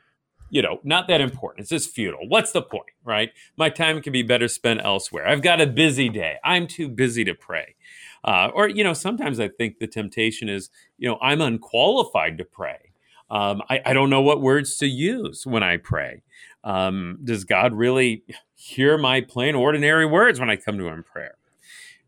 you 0.50 0.62
know, 0.62 0.80
not 0.84 1.08
that 1.08 1.22
important. 1.22 1.62
It's 1.62 1.70
just 1.70 1.96
futile. 1.96 2.28
What's 2.28 2.52
the 2.52 2.62
point, 2.62 2.92
right? 3.04 3.30
My 3.56 3.70
time 3.70 4.02
can 4.02 4.12
be 4.12 4.24
better 4.24 4.48
spent 4.48 4.82
elsewhere. 4.84 5.28
I've 5.28 5.42
got 5.42 5.62
a 5.62 5.68
busy 5.68 6.10
day. 6.10 6.36
I'm 6.44 6.68
too 6.68 6.90
busy 6.90 7.24
to 7.24 7.34
pray. 7.34 7.76
Uh, 8.24 8.50
or 8.54 8.68
you 8.68 8.84
know, 8.84 8.94
sometimes 8.94 9.40
I 9.40 9.48
think 9.48 9.80
the 9.80 9.88
temptation 9.88 10.50
is, 10.50 10.70
you 10.98 11.08
know, 11.08 11.18
I'm 11.22 11.42
unqualified 11.42 12.38
to 12.40 12.44
pray. 12.44 12.92
Um, 13.30 13.62
I, 13.70 13.82
I 13.86 13.94
don't 13.94 14.10
know 14.10 14.22
what 14.22 14.42
words 14.42 14.78
to 14.78 14.88
use 14.88 15.46
when 15.46 15.64
I 15.64 15.78
pray. 15.78 16.22
Um, 16.64 17.20
does 17.24 17.44
God 17.44 17.74
really 17.74 18.24
hear 18.56 18.98
my 18.98 19.22
plain, 19.22 19.56
ordinary 19.56 20.06
words 20.06 20.40
when 20.40 20.50
I 20.50 20.56
come 20.56 20.78
to 20.78 20.88
Him 20.88 20.94
in 20.96 21.04
prayer? 21.04 21.36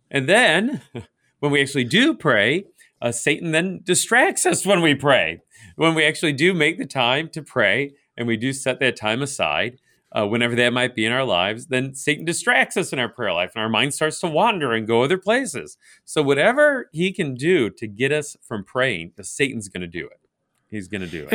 And 0.10 0.28
then, 0.28 0.82
when 1.40 1.52
we 1.52 1.62
actually 1.62 1.84
do 1.84 2.14
pray, 2.14 2.66
uh, 3.02 3.12
Satan 3.12 3.52
then 3.52 3.82
distracts 3.84 4.46
us 4.46 4.66
when 4.66 4.82
we 4.82 4.96
pray. 4.96 5.42
When 5.76 5.94
we 5.94 6.04
actually 6.04 6.34
do 6.34 6.54
make 6.54 6.78
the 6.78 6.86
time 6.86 7.30
to 7.30 7.42
pray 7.42 7.92
and 8.16 8.28
we 8.28 8.38
do 8.38 8.54
set 8.54 8.80
that 8.80 8.96
time 8.96 9.22
aside, 9.22 9.78
uh, 10.12 10.26
whenever 10.26 10.56
that 10.56 10.74
might 10.74 10.96
be 10.96 11.06
in 11.06 11.12
our 11.12 11.26
lives, 11.26 11.68
then 11.68 11.94
Satan 11.94 12.26
distracts 12.26 12.78
us 12.78 12.94
in 12.94 13.00
our 13.00 13.10
prayer 13.10 13.34
life 13.34 13.52
and 13.54 13.62
our 13.62 13.70
mind 13.70 13.94
starts 13.94 14.20
to 14.22 14.28
wander 14.28 14.72
and 14.72 14.88
go 14.88 15.04
other 15.04 15.18
places. 15.18 15.78
So, 16.06 16.24
whatever 16.24 16.90
he 16.94 17.12
can 17.12 17.36
do 17.36 17.70
to 17.72 17.88
get 17.88 18.12
us 18.12 18.38
from 18.42 18.64
praying, 18.64 19.12
Satan's 19.22 19.68
going 19.68 19.82
to 19.82 19.88
do 19.88 20.06
it. 20.06 20.27
He's 20.70 20.88
going 20.88 21.02
to 21.02 21.08
do 21.08 21.28
it. 21.32 21.34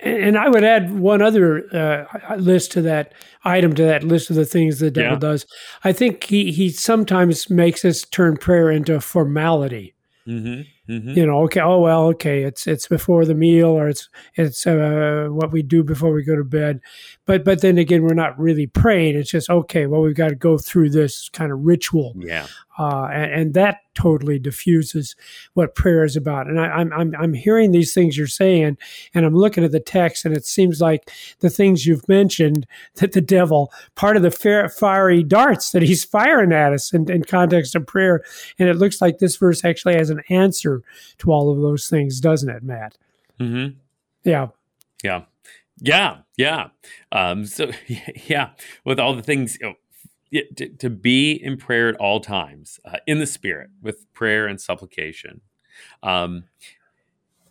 And, 0.00 0.16
and 0.16 0.38
I 0.38 0.48
would 0.48 0.62
add 0.64 0.96
one 0.96 1.20
other 1.22 1.64
uh, 1.74 2.36
list 2.36 2.70
to 2.72 2.82
that 2.82 3.12
item 3.44 3.74
to 3.74 3.82
that 3.84 4.04
list 4.04 4.30
of 4.30 4.36
the 4.36 4.44
things 4.44 4.78
the 4.78 4.90
devil 4.90 5.12
Yeah. 5.14 5.18
does. 5.18 5.46
I 5.82 5.92
think 5.92 6.24
he 6.24 6.52
he 6.52 6.70
sometimes 6.70 7.50
makes 7.50 7.84
us 7.84 8.02
turn 8.02 8.36
prayer 8.36 8.70
into 8.70 8.94
a 8.94 9.00
formality. 9.00 9.94
hmm 10.24 10.60
hmm 10.86 11.10
You 11.10 11.26
know, 11.26 11.40
okay, 11.44 11.60
oh 11.60 11.80
well, 11.80 12.06
okay, 12.08 12.44
it's 12.44 12.66
it's 12.66 12.86
before 12.86 13.24
the 13.24 13.34
meal 13.34 13.68
or 13.70 13.88
it's 13.88 14.08
it's 14.36 14.66
uh, 14.66 15.26
what 15.30 15.50
we 15.52 15.62
do 15.62 15.82
before 15.82 16.12
we 16.12 16.22
go 16.22 16.36
to 16.36 16.44
bed, 16.44 16.80
but 17.26 17.44
but 17.44 17.60
then 17.60 17.76
again, 17.76 18.02
we're 18.02 18.14
not 18.14 18.38
really 18.38 18.66
praying. 18.68 19.16
It's 19.16 19.30
just 19.32 19.50
okay, 19.50 19.86
well, 19.86 20.00
we've 20.02 20.14
got 20.14 20.28
to 20.28 20.34
go 20.36 20.58
through 20.58 20.90
this 20.90 21.28
kind 21.30 21.50
of 21.50 21.58
ritual 21.60 22.14
Yeah. 22.16 22.46
Uh, 22.78 23.08
and, 23.12 23.32
and 23.32 23.54
that 23.54 23.80
totally 23.94 24.38
diffuses 24.38 25.16
what 25.54 25.74
prayer 25.74 26.04
is 26.04 26.16
about. 26.16 26.46
And 26.46 26.60
I, 26.60 26.66
I'm, 26.66 26.92
I'm 26.92 27.14
I'm 27.18 27.34
hearing 27.34 27.72
these 27.72 27.92
things 27.92 28.16
you're 28.16 28.26
saying, 28.28 28.78
and 29.14 29.26
I'm 29.26 29.34
looking 29.34 29.64
at 29.64 29.72
the 29.72 29.80
text, 29.80 30.24
and 30.24 30.36
it 30.36 30.46
seems 30.46 30.80
like 30.80 31.10
the 31.40 31.50
things 31.50 31.86
you've 31.86 32.08
mentioned 32.08 32.66
that 32.96 33.12
the 33.12 33.20
devil 33.20 33.72
part 33.96 34.16
of 34.16 34.22
the 34.22 34.30
fair, 34.30 34.68
fiery 34.68 35.22
darts 35.24 35.72
that 35.72 35.82
he's 35.82 36.04
firing 36.04 36.52
at 36.52 36.72
us 36.72 36.92
in, 36.92 37.10
in 37.10 37.24
context 37.24 37.74
of 37.74 37.86
prayer, 37.86 38.22
and 38.58 38.68
it 38.68 38.76
looks 38.76 39.00
like 39.00 39.18
this 39.18 39.36
verse 39.36 39.64
actually 39.64 39.94
has 39.94 40.10
an 40.10 40.22
answer 40.28 40.82
to 41.18 41.32
all 41.32 41.50
of 41.50 41.60
those 41.60 41.88
things, 41.88 42.20
doesn't 42.20 42.48
it, 42.50 42.62
Matt? 42.62 42.96
hmm 43.38 43.66
Yeah. 44.24 44.48
Yeah. 45.02 45.22
Yeah. 45.80 46.18
Yeah. 46.36 46.68
Um, 47.12 47.46
so, 47.46 47.70
yeah, 48.26 48.50
with 48.84 48.98
all 48.98 49.14
the 49.14 49.22
things, 49.22 49.56
you 49.60 49.68
know, 49.68 49.74
to, 50.56 50.68
to 50.68 50.90
be 50.90 51.32
in 51.32 51.56
prayer 51.56 51.88
at 51.88 51.96
all 51.96 52.20
times, 52.20 52.78
uh, 52.84 52.98
in 53.06 53.18
the 53.18 53.26
spirit, 53.26 53.70
with 53.82 54.12
prayer 54.14 54.46
and 54.46 54.60
supplication. 54.60 55.40
Um, 56.02 56.44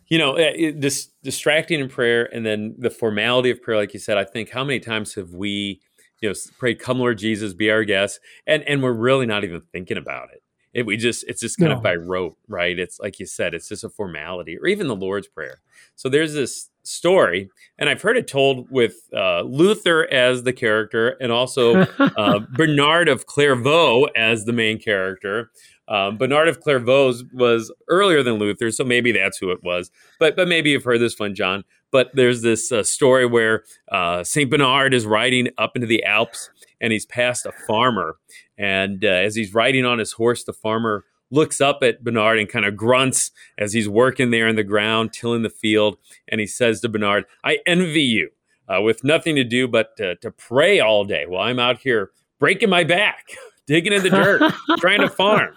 you 0.08 0.18
know, 0.18 0.32
uh, 0.34 0.52
it, 0.54 0.80
this 0.80 1.08
distracting 1.22 1.80
in 1.80 1.88
prayer 1.88 2.28
and 2.34 2.44
then 2.44 2.74
the 2.78 2.90
formality 2.90 3.50
of 3.50 3.60
prayer, 3.62 3.76
like 3.76 3.92
you 3.92 4.00
said, 4.00 4.16
I 4.16 4.24
think 4.24 4.50
how 4.50 4.64
many 4.64 4.80
times 4.80 5.14
have 5.14 5.34
we, 5.34 5.80
you 6.20 6.28
know, 6.28 6.34
prayed, 6.58 6.78
"Come, 6.78 6.98
Lord 6.98 7.18
Jesus, 7.18 7.52
be 7.52 7.70
our 7.70 7.84
guest," 7.84 8.20
and 8.46 8.62
and 8.64 8.82
we're 8.82 8.92
really 8.92 9.26
not 9.26 9.44
even 9.44 9.60
thinking 9.72 9.98
about 9.98 10.30
it. 10.32 10.42
It, 10.72 10.86
we 10.86 10.96
just 10.96 11.24
it's 11.28 11.40
just 11.40 11.58
kind 11.58 11.70
No. 11.70 11.76
of 11.76 11.82
by 11.82 11.94
rote, 11.94 12.36
right? 12.48 12.78
It's 12.78 12.98
like 13.00 13.18
you 13.20 13.26
said, 13.26 13.54
it's 13.54 13.68
just 13.68 13.84
a 13.84 13.90
formality, 13.90 14.56
or 14.58 14.66
even 14.66 14.86
the 14.88 14.96
Lord's 14.96 15.28
prayer. 15.28 15.60
So 15.94 16.08
there's 16.08 16.34
this 16.34 16.70
story, 16.88 17.50
and 17.78 17.88
I've 17.88 18.02
heard 18.02 18.16
it 18.16 18.26
told 18.26 18.70
with 18.70 18.94
uh, 19.14 19.42
Luther 19.42 20.10
as 20.12 20.42
the 20.42 20.52
character, 20.52 21.10
and 21.20 21.30
also 21.30 21.82
uh, 21.98 22.40
Bernard 22.56 23.08
of 23.08 23.26
Clairvaux 23.26 24.06
as 24.16 24.44
the 24.44 24.52
main 24.52 24.78
character. 24.78 25.50
Um, 25.88 26.18
Bernard 26.18 26.48
of 26.48 26.60
Clairvaux 26.60 27.14
was 27.32 27.72
earlier 27.88 28.22
than 28.22 28.34
Luther, 28.34 28.70
so 28.70 28.84
maybe 28.84 29.12
that's 29.12 29.38
who 29.38 29.50
it 29.50 29.62
was. 29.62 29.90
But 30.18 30.36
but 30.36 30.48
maybe 30.48 30.70
you've 30.70 30.84
heard 30.84 31.00
this 31.00 31.18
one, 31.18 31.34
John. 31.34 31.64
But 31.90 32.10
there's 32.12 32.42
this 32.42 32.70
uh, 32.70 32.82
story 32.82 33.24
where 33.24 33.64
uh, 33.90 34.22
Saint 34.22 34.50
Bernard 34.50 34.92
is 34.92 35.06
riding 35.06 35.48
up 35.56 35.72
into 35.74 35.86
the 35.86 36.04
Alps, 36.04 36.50
and 36.80 36.92
he's 36.92 37.06
past 37.06 37.46
a 37.46 37.52
farmer, 37.66 38.16
and 38.58 39.04
uh, 39.04 39.08
as 39.08 39.34
he's 39.34 39.54
riding 39.54 39.86
on 39.86 39.98
his 39.98 40.12
horse, 40.12 40.44
the 40.44 40.52
farmer 40.52 41.04
looks 41.30 41.60
up 41.60 41.82
at 41.82 42.02
Bernard 42.02 42.38
and 42.38 42.48
kind 42.48 42.64
of 42.64 42.76
grunts 42.76 43.30
as 43.58 43.72
he's 43.72 43.88
working 43.88 44.30
there 44.30 44.48
in 44.48 44.56
the 44.56 44.64
ground, 44.64 45.12
tilling 45.12 45.42
the 45.42 45.50
field, 45.50 45.98
and 46.28 46.40
he 46.40 46.46
says 46.46 46.80
to 46.80 46.88
Bernard, 46.88 47.24
"I 47.44 47.58
envy 47.66 48.02
you." 48.02 48.30
Uh, 48.68 48.82
with 48.82 49.02
nothing 49.02 49.34
to 49.34 49.44
do 49.44 49.66
but 49.66 49.96
to, 49.96 50.14
to 50.16 50.30
pray 50.30 50.78
all 50.78 51.02
day 51.02 51.24
while 51.26 51.40
I'm 51.40 51.58
out 51.58 51.78
here 51.78 52.10
breaking 52.38 52.70
my 52.70 52.84
back, 52.84 53.28
digging 53.66 53.92
in 53.92 54.02
the 54.02 54.10
dirt, 54.10 54.42
trying 54.78 55.00
to 55.00 55.08
farm. 55.08 55.54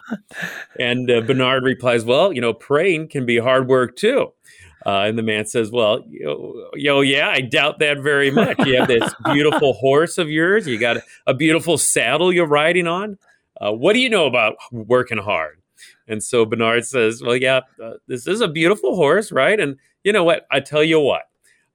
And 0.80 1.10
uh, 1.10 1.22
Bernard 1.22 1.64
replies, 1.64 2.06
Well, 2.06 2.34
you 2.34 2.42
know, 2.42 2.54
praying 2.54 3.10
can 3.10 3.26
be 3.26 3.38
hard 3.38 3.68
work 3.68 3.96
too. 3.96 4.34
Uh, 4.84 5.02
and 5.02 5.18
the 5.18 5.24
man 5.24 5.46
says, 5.46 5.72
Well, 5.72 6.04
yo, 6.10 6.70
yo, 6.76 7.02
yeah, 7.02 7.30
I 7.30 7.42
doubt 7.42 7.80
that 7.80 8.00
very 8.00 8.32
much. 8.32 8.58
You 8.66 8.78
have 8.78 8.88
this 8.88 9.14
beautiful 9.34 9.74
horse 9.74 10.18
of 10.18 10.30
yours, 10.30 10.68
you 10.68 10.80
got 10.80 10.98
a 11.28 11.34
beautiful 11.34 11.78
saddle 11.78 12.34
you're 12.34 12.48
riding 12.48 12.88
on. 12.88 13.18
Uh, 13.60 13.72
what 13.72 13.94
do 13.94 14.00
you 14.00 14.10
know 14.10 14.26
about 14.26 14.56
working 14.72 15.20
hard? 15.20 15.61
And 16.12 16.22
so 16.22 16.46
Bernard 16.46 16.86
says, 16.86 17.24
Well, 17.24 17.38
yeah, 17.38 17.62
uh, 17.84 17.94
this 18.08 18.28
is 18.28 18.42
a 18.42 18.50
beautiful 18.50 18.98
horse, 18.98 19.32
right? 19.32 19.60
And 19.60 19.78
you 20.04 20.14
know 20.14 20.26
what? 20.26 20.46
I 20.52 20.60
tell 20.60 20.84
you 20.84 21.00
what, 21.00 21.24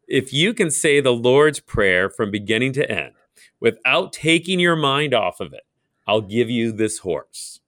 if 0.06 0.32
you 0.32 0.54
can 0.54 0.70
say 0.70 1.00
the 1.00 1.12
Lord's 1.14 1.58
Prayer 1.58 2.10
from 2.10 2.30
beginning 2.30 2.74
to 2.74 2.90
end 2.90 3.14
without 3.60 4.12
taking 4.12 4.60
your 4.60 4.76
mind 4.76 5.14
off 5.14 5.40
of 5.40 5.54
it, 5.54 5.64
I'll 6.06 6.20
give 6.20 6.50
you 6.50 6.70
this 6.70 6.98
horse. 6.98 7.60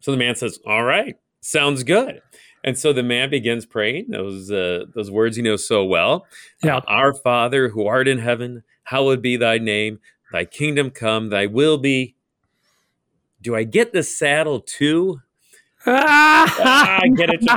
So 0.00 0.10
the 0.10 0.18
man 0.18 0.34
says, 0.34 0.58
All 0.66 0.84
right, 0.84 1.16
sounds 1.40 1.84
good. 1.84 2.22
And 2.64 2.76
so 2.76 2.92
the 2.92 3.04
man 3.04 3.30
begins 3.30 3.64
praying 3.64 4.06
those 4.10 4.50
uh, 4.50 4.86
those 4.94 5.12
words 5.12 5.36
he 5.36 5.42
knows 5.42 5.66
so 5.66 5.84
well. 5.84 6.26
Yeah. 6.64 6.78
Uh, 6.78 6.82
Our 6.88 7.14
Father 7.14 7.68
who 7.68 7.86
art 7.86 8.08
in 8.08 8.18
heaven, 8.18 8.64
hallowed 8.84 9.22
be 9.22 9.36
thy 9.36 9.58
name. 9.58 10.00
Thy 10.32 10.44
kingdom 10.44 10.90
come, 10.90 11.30
thy 11.30 11.46
will 11.46 11.78
be. 11.78 12.16
Do 13.40 13.54
I 13.54 13.62
get 13.62 13.92
the 13.92 14.02
saddle 14.02 14.60
too? 14.60 15.20
Ah, 15.86 17.00
get 17.16 17.30
it. 17.30 17.40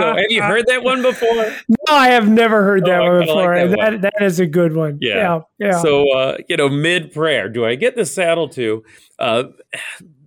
So, 0.00 0.16
have 0.16 0.30
you 0.30 0.42
heard 0.42 0.66
that 0.68 0.82
one 0.82 1.02
before? 1.02 1.34
No, 1.68 1.94
I 1.94 2.08
have 2.08 2.28
never 2.28 2.62
heard 2.62 2.84
that 2.86 3.00
Oh, 3.00 3.04
one 3.04 3.18
like 3.18 3.26
before. 3.26 3.54
that 3.58 3.70
that, 3.70 3.92
one. 3.92 4.00
that 4.02 4.22
is 4.22 4.40
a 4.40 4.46
good 4.46 4.74
one. 4.74 4.98
Yeah. 5.00 5.16
Yeah. 5.16 5.40
Yeah. 5.58 5.82
So, 5.82 6.10
uh, 6.12 6.36
you 6.48 6.56
know, 6.56 6.68
mid 6.68 7.12
prayer, 7.12 7.48
do 7.48 7.64
I 7.66 7.74
get 7.74 7.96
the 7.96 8.06
saddle 8.06 8.48
too? 8.48 8.84
Uh, 9.18 9.44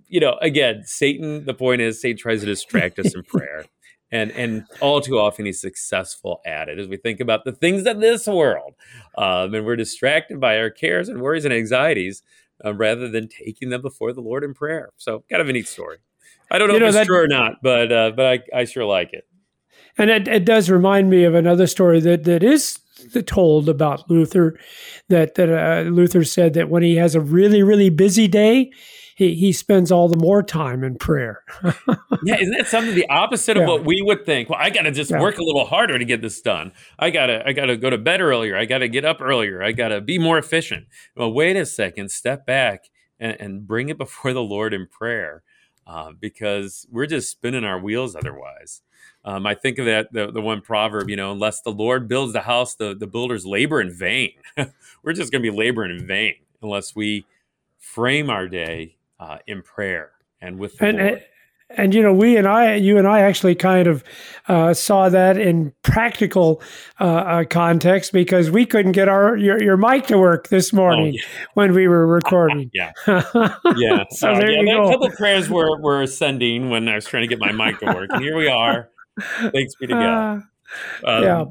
you 0.07 0.19
know, 0.19 0.37
again, 0.41 0.83
Satan. 0.85 1.45
The 1.45 1.53
point 1.53 1.81
is, 1.81 2.01
Satan 2.01 2.17
tries 2.17 2.41
to 2.41 2.45
distract 2.45 2.99
us 2.99 3.15
in 3.15 3.23
prayer, 3.27 3.65
and 4.11 4.31
and 4.31 4.65
all 4.81 5.01
too 5.01 5.17
often 5.17 5.45
he's 5.45 5.61
successful 5.61 6.41
at 6.45 6.69
it. 6.69 6.77
As 6.77 6.87
we 6.87 6.97
think 6.97 7.19
about 7.19 7.45
the 7.45 7.51
things 7.53 7.85
of 7.87 7.99
this 7.99 8.27
world, 8.27 8.75
um, 9.17 9.53
and 9.53 9.65
we're 9.65 9.75
distracted 9.75 10.39
by 10.39 10.57
our 10.59 10.69
cares 10.69 11.09
and 11.09 11.21
worries 11.21 11.45
and 11.45 11.53
anxieties, 11.53 12.21
uh, 12.63 12.73
rather 12.73 13.07
than 13.09 13.27
taking 13.27 13.69
them 13.69 13.81
before 13.81 14.13
the 14.13 14.21
Lord 14.21 14.43
in 14.43 14.53
prayer. 14.53 14.89
So, 14.97 15.23
kind 15.29 15.41
of 15.41 15.49
a 15.49 15.53
neat 15.53 15.67
story. 15.67 15.97
I 16.51 16.57
don't 16.57 16.67
know 16.67 16.75
You 16.75 16.79
know, 16.81 16.85
if 16.87 16.89
it's 16.91 16.97
that- 16.99 17.05
true 17.07 17.21
or 17.23 17.27
not, 17.27 17.53
but 17.63 17.91
uh, 17.91 18.11
but 18.15 18.25
I, 18.53 18.59
I 18.61 18.65
sure 18.65 18.85
like 18.85 19.13
it. 19.13 19.25
And 19.97 20.09
it, 20.09 20.27
it 20.27 20.45
does 20.45 20.69
remind 20.69 21.09
me 21.09 21.23
of 21.23 21.35
another 21.35 21.67
story 21.67 21.99
that, 21.99 22.23
that 22.23 22.43
is 22.43 22.79
told 23.25 23.69
about 23.69 24.09
Luther. 24.09 24.57
That 25.09 25.35
that 25.35 25.49
uh, 25.49 25.89
Luther 25.89 26.23
said 26.23 26.53
that 26.53 26.69
when 26.69 26.83
he 26.83 26.95
has 26.95 27.15
a 27.15 27.21
really 27.21 27.63
really 27.63 27.89
busy 27.89 28.27
day, 28.27 28.71
he 29.15 29.35
he 29.35 29.51
spends 29.51 29.91
all 29.91 30.07
the 30.07 30.17
more 30.17 30.41
time 30.43 30.83
in 30.83 30.97
prayer. 30.97 31.43
Yeah, 32.25 32.39
isn't 32.39 32.55
that 32.57 32.67
something 32.67 32.95
the 32.95 33.09
opposite 33.09 33.57
of 33.57 33.67
what 33.67 33.83
we 33.85 34.01
would 34.01 34.25
think? 34.25 34.49
Well, 34.49 34.57
I 34.61 34.69
got 34.69 34.83
to 34.83 34.91
just 34.91 35.11
Yeah. 35.11 35.19
work 35.19 35.37
a 35.39 35.43
little 35.43 35.65
harder 35.65 35.99
to 35.99 36.05
get 36.05 36.21
this 36.21 36.39
done. 36.39 36.71
I 36.97 37.09
gotta, 37.09 37.45
I 37.45 37.51
gotta 37.51 37.75
go 37.75 37.89
to 37.89 37.97
bed 37.97 38.21
earlier. 38.21 38.55
I 38.55 38.63
gotta 38.63 38.87
get 38.87 39.03
up 39.03 39.19
earlier. 39.19 39.61
I 39.61 39.73
gotta 39.73 39.99
be 39.99 40.17
more 40.17 40.37
efficient. 40.37 40.87
Well, 41.17 41.33
wait 41.33 41.57
a 41.57 41.65
second. 41.65 42.11
Step 42.11 42.45
back 42.45 42.85
and, 43.19 43.35
and 43.41 43.67
bring 43.67 43.89
it 43.89 43.97
before 43.97 44.31
the 44.31 44.41
Lord 44.41 44.73
in 44.73 44.87
prayer, 44.87 45.43
uh, 45.85 46.13
because 46.17 46.87
we're 46.89 47.07
just 47.07 47.29
spinning 47.29 47.65
our 47.65 47.77
wheels 47.79 48.15
otherwise. 48.15 48.83
Um, 49.25 49.45
I 49.45 49.53
think 49.53 49.77
of 49.79 49.85
that 49.85 50.13
the, 50.13 50.31
the 50.31 50.41
one 50.41 50.61
proverb, 50.61 51.09
you 51.09 51.17
know, 51.17 51.33
unless 51.33 51.59
the 51.59 51.71
Lord 51.71 52.07
builds 52.07 52.31
the 52.31 52.41
house, 52.41 52.75
the, 52.75 52.95
the 52.95 53.07
builders 53.07 53.45
labor 53.45 53.81
in 53.81 53.91
vain. 53.91 54.31
we're 55.03 55.11
just 55.13 55.29
going 55.29 55.43
to 55.43 55.51
be 55.51 55.55
laboring 55.55 55.91
in 55.97 56.07
vain 56.07 56.35
unless 56.61 56.95
we 56.95 57.25
frame 57.79 58.29
our 58.29 58.47
day 58.47 58.95
uh, 59.23 59.37
in 59.47 59.61
prayer 59.61 60.11
and 60.41 60.59
with 60.59 60.77
the 60.77 60.85
and 60.87 60.97
Lord. 60.97 61.09
and, 61.13 61.21
and 61.75 61.93
you 61.95 62.01
know 62.03 62.13
we 62.13 62.35
and 62.37 62.47
I 62.47 62.75
you 62.75 62.97
and 62.97 63.07
I 63.07 63.21
actually 63.21 63.55
kind 63.55 63.87
of 63.87 64.03
uh, 64.47 64.73
saw 64.73 65.09
that 65.09 65.37
in 65.37 65.71
practical 65.81 66.61
uh, 66.99 67.03
uh, 67.05 67.43
context 67.45 68.11
because 68.13 68.51
we 68.51 68.65
couldn't 68.65 68.91
get 68.91 69.07
our 69.07 69.37
your, 69.37 69.61
your 69.63 69.77
mic 69.77 70.07
to 70.07 70.17
work 70.17 70.49
this 70.49 70.73
morning 70.73 71.13
Oh, 71.15 71.17
yeah. 71.17 71.45
when 71.53 71.73
we 71.73 71.87
were 71.87 72.05
recording. 72.05 72.69
Yeah. 72.73 72.91
yeah. 73.07 74.03
So 74.11 74.31
Uh, 74.31 74.39
there 74.39 74.51
yeah, 74.51 74.59
you 74.61 74.65
go. 74.77 74.89
couple 74.91 75.07
of 75.07 75.13
prayers 75.15 75.49
were, 75.49 75.79
were 75.79 76.01
ascending 76.03 76.69
when 76.69 76.87
I 76.89 76.95
was 76.95 77.05
trying 77.05 77.23
to 77.23 77.27
get 77.35 77.39
my 77.39 77.51
mic 77.53 77.79
to 77.79 77.85
work. 77.87 78.09
And 78.11 78.21
here 78.23 78.35
we 78.37 78.47
are. 78.49 78.89
Thanks 79.51 79.75
be 79.79 79.87
to 79.87 79.93
God. 79.93 80.41
Um, 81.05 81.23
yeah. 81.23 81.45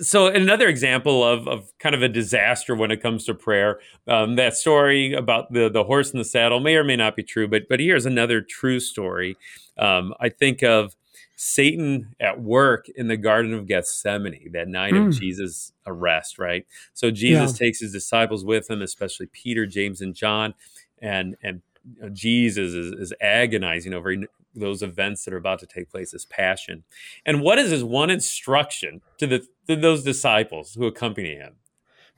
So 0.00 0.28
another 0.28 0.68
example 0.68 1.24
of, 1.24 1.48
of 1.48 1.72
kind 1.80 1.94
of 1.94 2.02
a 2.02 2.08
disaster 2.08 2.74
when 2.76 2.90
it 2.92 3.02
comes 3.02 3.24
to 3.24 3.34
prayer. 3.34 3.80
Um, 4.06 4.36
that 4.36 4.54
story 4.56 5.12
about 5.14 5.52
the, 5.52 5.68
the 5.68 5.82
horse 5.84 6.12
and 6.12 6.20
the 6.20 6.24
saddle 6.24 6.60
may 6.60 6.76
or 6.76 6.84
may 6.84 6.96
not 6.96 7.16
be 7.16 7.22
true, 7.24 7.48
but 7.48 7.62
but 7.68 7.80
here's 7.80 8.06
another 8.06 8.40
true 8.40 8.78
story. 8.78 9.36
Um, 9.76 10.14
I 10.20 10.28
think 10.28 10.62
of 10.62 10.94
Satan 11.36 12.14
at 12.20 12.40
work 12.40 12.86
in 12.94 13.08
the 13.08 13.16
Garden 13.16 13.52
of 13.52 13.66
Gethsemane 13.66 14.52
that 14.52 14.68
night 14.68 14.92
Mm. 14.94 15.08
of 15.08 15.18
Jesus' 15.20 15.72
arrest. 15.86 16.38
Right. 16.38 16.64
So 16.92 17.10
Jesus 17.10 17.58
takes 17.58 17.80
his 17.80 17.92
disciples 17.92 18.44
with 18.44 18.70
him, 18.70 18.80
especially 18.80 19.26
Peter, 19.32 19.66
James, 19.66 20.00
and 20.00 20.14
John, 20.14 20.54
and 21.02 21.36
and 21.42 21.62
uh, 22.02 22.08
Jesus 22.10 22.72
is, 22.72 22.92
is 22.92 23.12
agonizing 23.20 23.92
over 23.92 24.14
those 24.54 24.82
events 24.82 25.24
that 25.24 25.34
are 25.34 25.38
about 25.38 25.58
to 25.60 25.66
take 25.66 25.90
place, 25.90 26.12
his 26.12 26.24
passion. 26.24 26.84
And 27.26 27.40
what 27.40 27.58
is 27.58 27.70
his 27.70 27.84
one 27.84 28.10
instruction 28.10 29.00
to 29.18 29.26
the 29.26 29.46
to 29.66 29.76
those 29.76 30.02
disciples 30.04 30.74
who 30.74 30.86
accompany 30.86 31.34
him? 31.34 31.54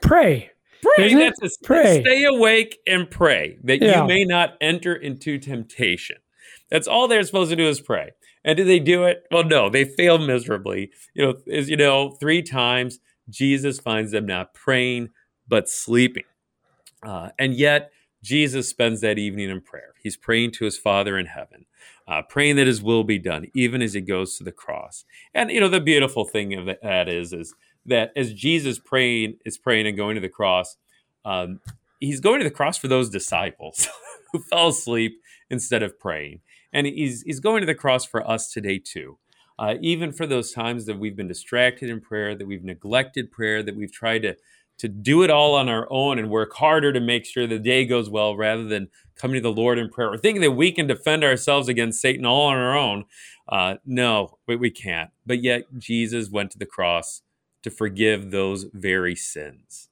Pray. 0.00 0.50
Pray. 0.82 1.06
Isn't? 1.06 1.34
That's 1.40 1.56
Pray. 1.58 2.02
Stay 2.02 2.24
awake 2.24 2.78
and 2.86 3.10
pray 3.10 3.58
that 3.64 3.80
Yeah. 3.80 4.02
you 4.02 4.08
may 4.08 4.24
not 4.24 4.56
enter 4.60 4.94
into 4.94 5.38
temptation. 5.38 6.18
That's 6.70 6.86
all 6.88 7.08
they're 7.08 7.22
supposed 7.22 7.50
to 7.50 7.56
do 7.56 7.68
is 7.68 7.80
pray. 7.80 8.10
And 8.44 8.56
do 8.56 8.64
they 8.64 8.78
do 8.78 9.04
it? 9.04 9.24
Well, 9.30 9.44
no, 9.44 9.68
they 9.68 9.84
fail 9.84 10.18
miserably. 10.18 10.90
You 11.14 11.24
know, 11.26 11.34
as 11.52 11.68
you 11.68 11.76
know, 11.76 12.10
three 12.10 12.42
times 12.42 12.98
Jesus 13.28 13.80
finds 13.80 14.12
them 14.12 14.26
not 14.26 14.54
praying 14.54 15.10
but 15.48 15.68
sleeping. 15.68 16.24
Uh, 17.02 17.30
and 17.38 17.54
yet, 17.54 17.90
Jesus 18.22 18.68
spends 18.68 19.00
that 19.00 19.18
evening 19.18 19.50
in 19.50 19.60
prayer. 19.60 19.94
He's 20.02 20.16
praying 20.16 20.52
to 20.52 20.64
his 20.64 20.76
Father 20.76 21.16
in 21.16 21.26
heaven, 21.26 21.66
uh, 22.08 22.22
praying 22.22 22.56
that 22.56 22.66
his 22.66 22.82
will 22.82 23.04
be 23.04 23.18
done, 23.18 23.46
even 23.54 23.82
as 23.82 23.94
he 23.94 24.00
goes 24.00 24.36
to 24.36 24.44
the 24.44 24.52
cross. 24.52 25.04
And 25.34 25.50
you 25.50 25.60
know, 25.60 25.68
the 25.68 25.80
beautiful 25.80 26.24
thing 26.24 26.54
of 26.54 26.66
that 26.82 27.08
is, 27.08 27.32
is 27.32 27.54
that 27.86 28.12
as 28.16 28.32
Jesus 28.32 28.78
praying 28.78 29.38
is 29.44 29.58
praying 29.58 29.86
and 29.86 29.96
going 29.96 30.14
to 30.14 30.20
the 30.20 30.28
cross, 30.28 30.76
um, 31.24 31.60
he's 32.00 32.20
going 32.20 32.38
to 32.40 32.44
the 32.44 32.50
cross 32.50 32.78
for 32.78 32.88
those 32.88 33.10
disciples 33.10 33.88
who 34.32 34.40
fell 34.40 34.68
asleep 34.68 35.20
instead 35.50 35.82
of 35.82 35.98
praying, 35.98 36.40
and 36.72 36.86
he's 36.86 37.22
he's 37.22 37.40
going 37.40 37.60
to 37.60 37.66
the 37.66 37.74
cross 37.74 38.04
for 38.04 38.28
us 38.28 38.50
today 38.52 38.78
too. 38.78 39.18
Uh, 39.58 39.74
even 39.80 40.12
for 40.12 40.26
those 40.26 40.52
times 40.52 40.84
that 40.84 40.98
we've 40.98 41.16
been 41.16 41.28
distracted 41.28 41.88
in 41.88 41.98
prayer, 41.98 42.34
that 42.34 42.46
we've 42.46 42.64
neglected 42.64 43.32
prayer, 43.32 43.62
that 43.62 43.74
we've 43.74 43.92
tried 43.92 44.20
to 44.20 44.36
to 44.78 44.88
do 44.88 45.22
it 45.22 45.30
all 45.30 45.54
on 45.54 45.68
our 45.68 45.86
own 45.90 46.18
and 46.18 46.30
work 46.30 46.52
harder 46.54 46.92
to 46.92 47.00
make 47.00 47.24
sure 47.24 47.46
the 47.46 47.58
day 47.58 47.84
goes 47.84 48.10
well 48.10 48.36
rather 48.36 48.64
than 48.64 48.88
coming 49.14 49.36
to 49.36 49.40
the 49.40 49.52
Lord 49.52 49.78
in 49.78 49.88
prayer 49.88 50.10
or 50.12 50.18
thinking 50.18 50.42
that 50.42 50.52
we 50.52 50.70
can 50.70 50.86
defend 50.86 51.24
ourselves 51.24 51.68
against 51.68 52.00
Satan 52.00 52.26
all 52.26 52.46
on 52.48 52.56
our 52.56 52.76
own. 52.76 53.04
Uh, 53.48 53.76
no, 53.86 54.38
we, 54.46 54.56
we 54.56 54.70
can't. 54.70 55.10
But 55.24 55.42
yet, 55.42 55.64
Jesus 55.78 56.30
went 56.30 56.50
to 56.52 56.58
the 56.58 56.66
cross 56.66 57.22
to 57.62 57.70
forgive 57.70 58.30
those 58.30 58.64
very 58.72 59.16
sins. 59.16 59.88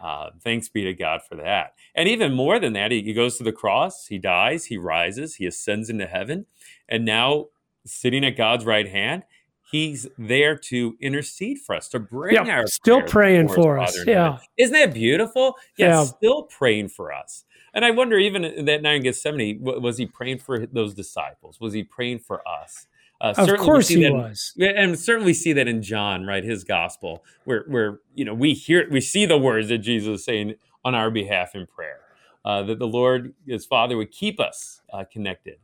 Uh, 0.00 0.30
thanks 0.40 0.68
be 0.68 0.84
to 0.84 0.94
God 0.94 1.22
for 1.28 1.34
that. 1.36 1.74
And 1.94 2.08
even 2.08 2.32
more 2.32 2.60
than 2.60 2.72
that, 2.74 2.92
he, 2.92 3.02
he 3.02 3.12
goes 3.12 3.36
to 3.38 3.44
the 3.44 3.52
cross, 3.52 4.06
he 4.06 4.18
dies, 4.18 4.66
he 4.66 4.78
rises, 4.78 5.34
he 5.34 5.46
ascends 5.46 5.90
into 5.90 6.06
heaven. 6.06 6.46
And 6.88 7.04
now, 7.04 7.46
sitting 7.84 8.24
at 8.24 8.36
God's 8.36 8.64
right 8.64 8.88
hand, 8.88 9.24
he's 9.70 10.06
there 10.18 10.56
to 10.56 10.96
intercede 11.00 11.58
for 11.58 11.74
us, 11.74 11.88
to 11.90 11.98
bring 11.98 12.34
Yeah, 12.34 12.58
our 12.58 12.66
still 12.66 13.02
praying 13.02 13.48
for 13.48 13.78
us. 13.78 13.96
Father. 13.98 14.10
Yeah. 14.10 14.38
Isn't 14.56 14.72
that 14.72 14.94
beautiful? 14.94 15.56
Yeah, 15.76 15.88
Yeah. 15.88 16.04
still 16.04 16.42
praying 16.44 16.88
for 16.88 17.12
us. 17.12 17.44
And 17.74 17.84
I 17.84 17.90
wonder, 17.90 18.18
even 18.18 18.44
in 18.44 18.64
that 18.64 18.82
night 18.82 18.94
in 18.96 19.02
Gethsemane, 19.02 19.58
wa- 19.62 19.78
was 19.78 19.98
he 19.98 20.06
praying 20.06 20.38
for 20.38 20.66
those 20.66 20.94
disciples? 20.94 21.60
Was 21.60 21.74
he 21.74 21.84
praying 21.84 22.20
for 22.20 22.40
us? 22.48 22.86
Uh, 23.20 23.34
Of 23.36 23.58
course 23.58 23.88
he 23.88 24.02
that- 24.04 24.12
was. 24.12 24.54
and 24.60 24.98
certainly 24.98 25.34
see 25.34 25.52
that 25.52 25.66
in 25.68 25.82
John, 25.82 26.24
right? 26.24 26.44
His 26.44 26.62
gospel, 26.64 27.24
where 27.44 27.64
where 27.66 28.00
you 28.14 28.24
know 28.24 28.32
we 28.32 28.54
hear 28.54 28.88
we 28.90 29.00
see 29.00 29.26
the 29.26 29.36
words 29.38 29.68
that 29.68 29.78
Jesus 29.78 30.20
is 30.20 30.24
saying 30.24 30.54
on 30.84 30.94
our 30.94 31.10
behalf 31.10 31.54
in 31.56 31.66
prayer, 31.66 32.00
uh, 32.44 32.62
that 32.62 32.78
the 32.78 32.86
Lord, 32.86 33.34
His 33.46 33.66
Father, 33.66 33.96
would 33.96 34.12
keep 34.12 34.38
us 34.38 34.82
uh, 34.92 35.04
connected. 35.04 35.56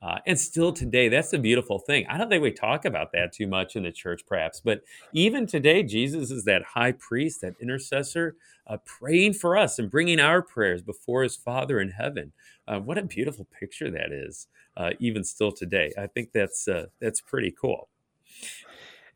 Uh, 0.00 0.18
and 0.26 0.38
still 0.38 0.72
today, 0.72 1.08
that's 1.08 1.30
the 1.30 1.38
beautiful 1.38 1.78
thing. 1.78 2.06
I 2.08 2.16
don't 2.18 2.28
think 2.28 2.42
we 2.42 2.52
talk 2.52 2.84
about 2.84 3.10
that 3.12 3.32
too 3.32 3.48
much 3.48 3.74
in 3.74 3.82
the 3.82 3.90
church, 3.90 4.22
perhaps, 4.26 4.60
but 4.60 4.82
even 5.12 5.46
today, 5.46 5.82
Jesus 5.82 6.30
is 6.30 6.44
that 6.44 6.62
high 6.62 6.92
priest, 6.92 7.40
that 7.40 7.54
intercessor, 7.60 8.36
uh, 8.68 8.76
praying 8.84 9.32
for 9.32 9.56
us 9.56 9.78
and 9.78 9.90
bringing 9.90 10.20
our 10.20 10.40
prayers 10.40 10.82
before 10.82 11.24
His 11.24 11.34
Father 11.36 11.80
in 11.80 11.90
heaven. 11.90 12.32
Uh, 12.68 12.78
what 12.78 12.98
a 12.98 13.02
beautiful 13.02 13.46
picture 13.58 13.90
that 13.90 14.12
is, 14.12 14.46
uh, 14.76 14.90
even 15.00 15.24
still 15.24 15.50
today. 15.50 15.92
I 15.98 16.06
think 16.06 16.30
that's 16.32 16.68
uh, 16.68 16.86
that's 17.00 17.20
pretty 17.20 17.52
cool. 17.60 17.88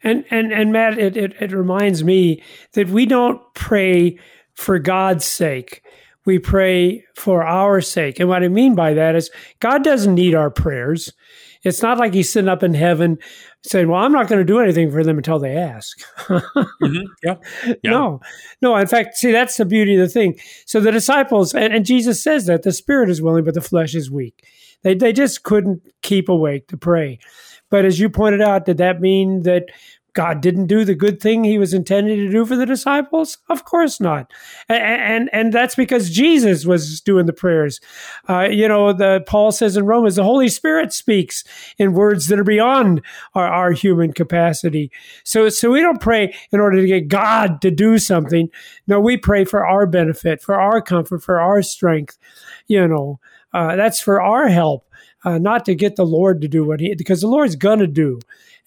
And 0.03 0.25
and 0.31 0.53
and 0.53 0.73
Matt, 0.73 0.99
it, 0.99 1.17
it 1.17 1.35
it 1.41 1.53
reminds 1.53 2.03
me 2.03 2.43
that 2.73 2.89
we 2.89 3.07
don't 3.07 3.41
pray 3.55 4.19
for 4.55 4.79
God's 4.79 5.25
sake. 5.25 5.83
We 6.25 6.39
pray 6.39 7.05
for 7.15 7.45
our 7.45 7.81
sake. 7.81 8.21
And 8.21 8.29
what 8.29 8.43
I 8.43 8.49
mean 8.49 8.75
by 8.75 8.95
that 8.95 9.17
is 9.17 9.31
God 9.61 9.83
doesn't 9.83 10.15
need 10.15 10.35
our 10.35 10.51
prayers. 10.51 11.13
It's 11.65 11.83
not 11.83 11.99
like 11.99 12.13
he's 12.15 12.33
sitting 12.33 12.49
up 12.49 12.63
in 12.63 12.75
heaven 12.75 13.19
saying, 13.65 13.89
Well, 13.89 14.01
I'm 14.03 14.13
not 14.13 14.29
going 14.29 14.41
to 14.41 14.45
do 14.45 14.59
anything 14.61 14.91
for 14.91 15.05
them 15.05 15.17
until 15.19 15.39
they 15.39 15.57
ask. 15.57 15.99
Mhm, 16.29 17.05
Yeah. 17.23 17.35
Yeah. 17.83 17.91
No, 17.91 18.21
no. 18.61 18.77
In 18.77 18.87
fact, 18.89 19.17
see, 19.17 19.31
that's 19.31 19.57
the 19.57 19.65
beauty 19.65 19.95
of 19.95 20.01
the 20.01 20.09
thing. 20.09 20.39
So 20.67 20.81
the 20.81 20.91
disciples, 20.91 21.55
and, 21.55 21.73
and 21.73 21.85
Jesus 21.87 22.23
says 22.23 22.47
that 22.47 22.63
the 22.63 22.73
spirit 22.73 23.09
is 23.11 23.23
willing, 23.23 23.45
but 23.45 23.55
the 23.55 23.61
flesh 23.61 23.95
is 23.95 24.11
weak. 24.11 24.45
They, 24.83 24.95
they 24.95 25.13
just 25.13 25.45
couldn't 25.45 25.83
keep 26.03 26.29
awake 26.29 26.67
to 26.69 26.77
pray. 26.77 27.21
But 27.71 27.85
as 27.85 28.01
you 28.01 28.11
pointed 28.11 28.43
out, 28.43 28.67
did 28.67 28.79
that 28.79 29.01
mean 29.01 29.43
that 29.43 29.67
God 30.15 30.41
didn't 30.41 30.67
do 30.67 30.85
the 30.85 30.95
good 30.95 31.21
thing 31.21 31.45
he 31.45 31.59
was 31.59 31.73
intending 31.73 32.19
to 32.19 32.31
do 32.31 32.45
for 32.45 32.57
the 32.57 32.67
disciples? 32.67 33.39
Of 33.49 33.65
course 33.65 34.01
not. 34.01 34.31
And 34.69 34.83
and, 34.83 35.31
and 35.33 35.53
that's 35.53 35.75
because 35.75 36.11
Jesus 36.11 36.67
was 36.67 37.01
doing 37.01 37.27
the 37.27 37.33
prayers. 37.33 37.81
Uh, 38.29 38.49
you 38.51 38.69
know, 38.69 38.93
the 38.93 39.25
Paul 39.27 39.53
says 39.53 39.77
in 39.77 39.87
Romans, 39.87 40.17
the 40.17 40.25
Holy 40.25 40.49
Spirit 40.49 40.93
speaks 40.93 41.45
in 41.79 41.95
words 41.95 42.29
that 42.29 42.39
are 42.39 42.45
beyond 42.45 43.03
our, 43.35 43.47
our 43.47 43.73
human 43.73 44.13
capacity. 44.13 44.91
So 45.25 45.49
so 45.49 45.71
we 45.71 45.81
don't 45.81 46.01
pray 46.01 46.35
in 46.53 46.61
order 46.61 46.81
to 46.81 46.87
get 46.87 47.09
God 47.09 47.61
to 47.63 47.71
do 47.71 47.99
something. 47.99 48.51
No, 48.87 49.01
we 49.01 49.17
pray 49.17 49.45
for 49.45 49.67
our 49.67 49.87
benefit, 49.87 50.43
for 50.43 50.61
our 50.61 50.83
comfort, 50.83 51.23
for 51.23 51.41
our 51.41 51.63
strength. 51.63 52.19
You 52.67 52.87
know. 52.87 53.21
Uh, 53.55 53.77
that's 53.77 54.01
for 54.01 54.19
our 54.21 54.49
help, 54.49 54.89
uh, 55.25 55.37
not 55.37 55.67
to 55.67 55.75
get 55.75 55.97
the 55.97 56.07
Lord 56.07 56.41
to 56.41 56.49
do 56.49 56.65
what 56.65 56.81
He, 56.81 56.95
because 56.95 57.21
the 57.21 57.29
Lord's 57.29 57.55
going 57.55 57.81
to 57.81 57.87
do. 57.87 58.19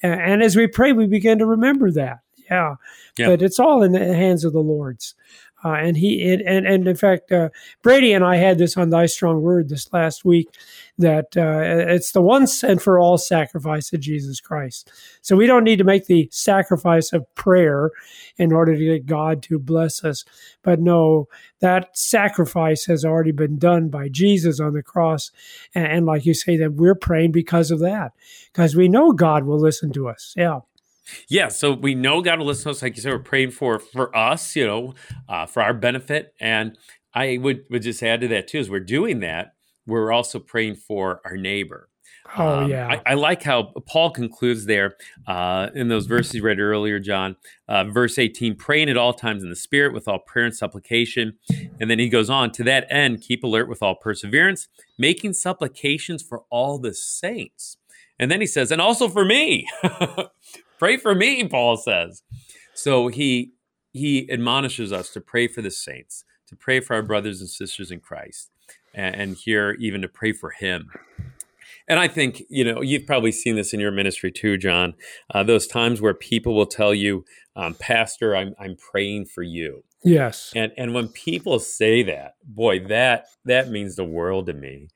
And, 0.03 0.21
and, 0.21 0.43
as 0.43 0.55
we 0.55 0.67
pray, 0.67 0.91
we 0.91 1.07
begin 1.07 1.39
to 1.39 1.45
remember 1.45 1.91
that. 1.91 2.19
Yeah. 2.49 2.75
yeah. 3.17 3.27
But 3.27 3.41
it's 3.41 3.59
all 3.59 3.81
in 3.81 3.91
the 3.91 4.13
hands 4.13 4.43
of 4.43 4.53
the 4.53 4.59
Lord's. 4.59 5.15
Uh, 5.63 5.73
and 5.73 5.97
he 5.97 6.21
it, 6.21 6.41
and 6.45 6.67
and 6.67 6.87
in 6.87 6.95
fact, 6.95 7.31
uh, 7.31 7.49
Brady 7.81 8.13
and 8.13 8.23
I 8.23 8.35
had 8.35 8.59
this 8.59 8.77
on 8.77 8.91
Thy 8.91 9.07
Strong 9.07 9.41
Word 9.41 9.69
this 9.69 9.91
last 9.91 10.23
week 10.23 10.47
that 10.97 11.35
uh, 11.35 11.91
it's 11.93 12.11
the 12.13 12.21
once 12.21 12.63
and 12.63 12.81
for 12.81 12.97
all 12.99 13.17
sacrifice 13.17 13.91
of 13.91 13.99
Jesus 13.99 14.39
Christ. 14.39 14.91
So 15.21 15.35
we 15.35 15.47
don't 15.47 15.63
need 15.63 15.77
to 15.77 15.83
make 15.83 16.05
the 16.05 16.29
sacrifice 16.31 17.11
of 17.11 17.25
prayer 17.35 17.91
in 18.37 18.53
order 18.53 18.75
to 18.75 18.85
get 18.85 19.05
God 19.05 19.43
to 19.43 19.59
bless 19.59 20.03
us, 20.03 20.23
but 20.63 20.79
no, 20.79 21.27
that 21.59 21.97
sacrifice 21.97 22.85
has 22.85 23.03
already 23.03 23.31
been 23.31 23.57
done 23.57 23.89
by 23.89 24.07
Jesus 24.09 24.59
on 24.59 24.73
the 24.73 24.83
cross, 24.83 25.31
and, 25.73 25.85
and 25.85 26.05
like 26.05 26.25
you 26.25 26.33
say, 26.33 26.57
that 26.57 26.73
we're 26.73 26.95
praying 26.95 27.31
because 27.31 27.71
of 27.71 27.79
that, 27.79 28.11
because 28.51 28.75
we 28.75 28.87
know 28.87 29.11
God 29.11 29.45
will 29.45 29.59
listen 29.59 29.91
to 29.93 30.07
us. 30.07 30.33
Yeah. 30.37 30.59
Yeah, 31.27 31.49
so 31.49 31.73
we 31.73 31.93
know 31.93 32.21
God 32.21 32.39
will 32.39 32.47
listen 32.47 32.63
to 32.63 32.69
us. 32.71 32.81
Like 32.81 32.95
you 32.95 33.01
said, 33.01 33.11
we're 33.11 33.19
praying 33.19 33.51
for 33.51 33.79
for 33.79 34.15
us, 34.15 34.55
you 34.55 34.65
know, 34.65 34.95
uh, 35.29 35.45
for 35.45 35.61
our 35.61 35.73
benefit. 35.73 36.33
And 36.39 36.77
I 37.13 37.37
would 37.37 37.65
would 37.69 37.83
just 37.83 38.01
add 38.01 38.21
to 38.21 38.27
that 38.29 38.47
too, 38.47 38.59
as 38.59 38.69
we're 38.69 38.79
doing 38.79 39.19
that, 39.19 39.53
we're 39.85 40.11
also 40.11 40.39
praying 40.39 40.75
for 40.75 41.21
our 41.25 41.37
neighbor. 41.37 41.89
Oh 42.37 42.59
um, 42.59 42.69
yeah, 42.69 42.87
I, 42.87 43.11
I, 43.11 43.13
like 43.13 43.43
how 43.43 43.71
Paul 43.85 44.09
concludes 44.09 44.65
there 44.65 44.95
uh, 45.27 45.69
in 45.75 45.89
those 45.89 46.07
verses 46.07 46.33
you 46.33 46.43
read 46.43 46.59
earlier, 46.59 46.99
John. 46.99 47.35
Uh, 47.67 47.83
verse 47.85 48.17
eighteen: 48.17 48.55
praying 48.55 48.89
at 48.89 48.97
all 48.97 49.13
times 49.13 49.43
in 49.43 49.49
the 49.49 49.55
Spirit 49.55 49.93
with 49.93 50.07
all 50.07 50.19
prayer 50.19 50.45
and 50.45 50.55
supplication. 50.55 51.37
And 51.79 51.89
then 51.89 51.99
he 51.99 52.09
goes 52.09 52.29
on 52.29 52.51
to 52.53 52.63
that 52.63 52.87
end, 52.89 53.21
keep 53.21 53.43
alert 53.43 53.69
with 53.69 53.83
all 53.83 53.95
perseverance, 53.95 54.67
making 54.97 55.33
supplications 55.33 56.23
for 56.23 56.43
all 56.49 56.79
the 56.79 56.93
saints. 56.93 57.77
And 58.17 58.31
then 58.31 58.41
he 58.41 58.47
says, 58.47 58.71
and 58.71 58.81
also 58.81 59.07
for 59.07 59.25
me. 59.25 59.67
Pray 60.79 60.97
for 60.97 61.15
me, 61.15 61.47
Paul 61.47 61.77
says. 61.77 62.23
So 62.73 63.07
he 63.07 63.53
he 63.93 64.29
admonishes 64.29 64.91
us 64.91 65.09
to 65.13 65.21
pray 65.21 65.47
for 65.47 65.61
the 65.61 65.71
saints, 65.71 66.25
to 66.47 66.55
pray 66.55 66.81
for 66.81 66.95
our 66.95 67.01
brothers 67.01 67.39
and 67.39 67.49
sisters 67.49 67.91
in 67.91 68.01
Christ, 68.01 68.51
and, 68.95 69.15
and 69.15 69.37
here 69.37 69.75
even 69.79 70.01
to 70.01 70.07
pray 70.07 70.31
for 70.31 70.51
him. 70.51 70.89
And 71.87 71.99
I 71.99 72.07
think, 72.07 72.43
you 72.49 72.63
know, 72.63 72.81
you've 72.81 73.05
probably 73.05 73.31
seen 73.31 73.55
this 73.55 73.73
in 73.73 73.79
your 73.79 73.91
ministry 73.91 74.31
too, 74.31 74.57
John. 74.57 74.95
Uh, 75.33 75.43
those 75.43 75.67
times 75.67 76.01
where 76.01 76.15
people 76.15 76.55
will 76.55 76.65
tell 76.65 76.93
you, 76.93 77.25
um, 77.55 77.75
Pastor, 77.75 78.35
I'm, 78.35 78.55
I'm 78.59 78.75
praying 78.75 79.25
for 79.25 79.43
you. 79.43 79.83
Yes. 80.03 80.51
And, 80.55 80.71
and 80.77 80.93
when 80.93 81.09
people 81.09 81.59
say 81.59 82.03
that, 82.03 82.35
boy, 82.43 82.79
that, 82.87 83.27
that 83.45 83.69
means 83.69 83.95
the 83.95 84.03
world 84.03 84.47
to 84.47 84.53
me. 84.53 84.87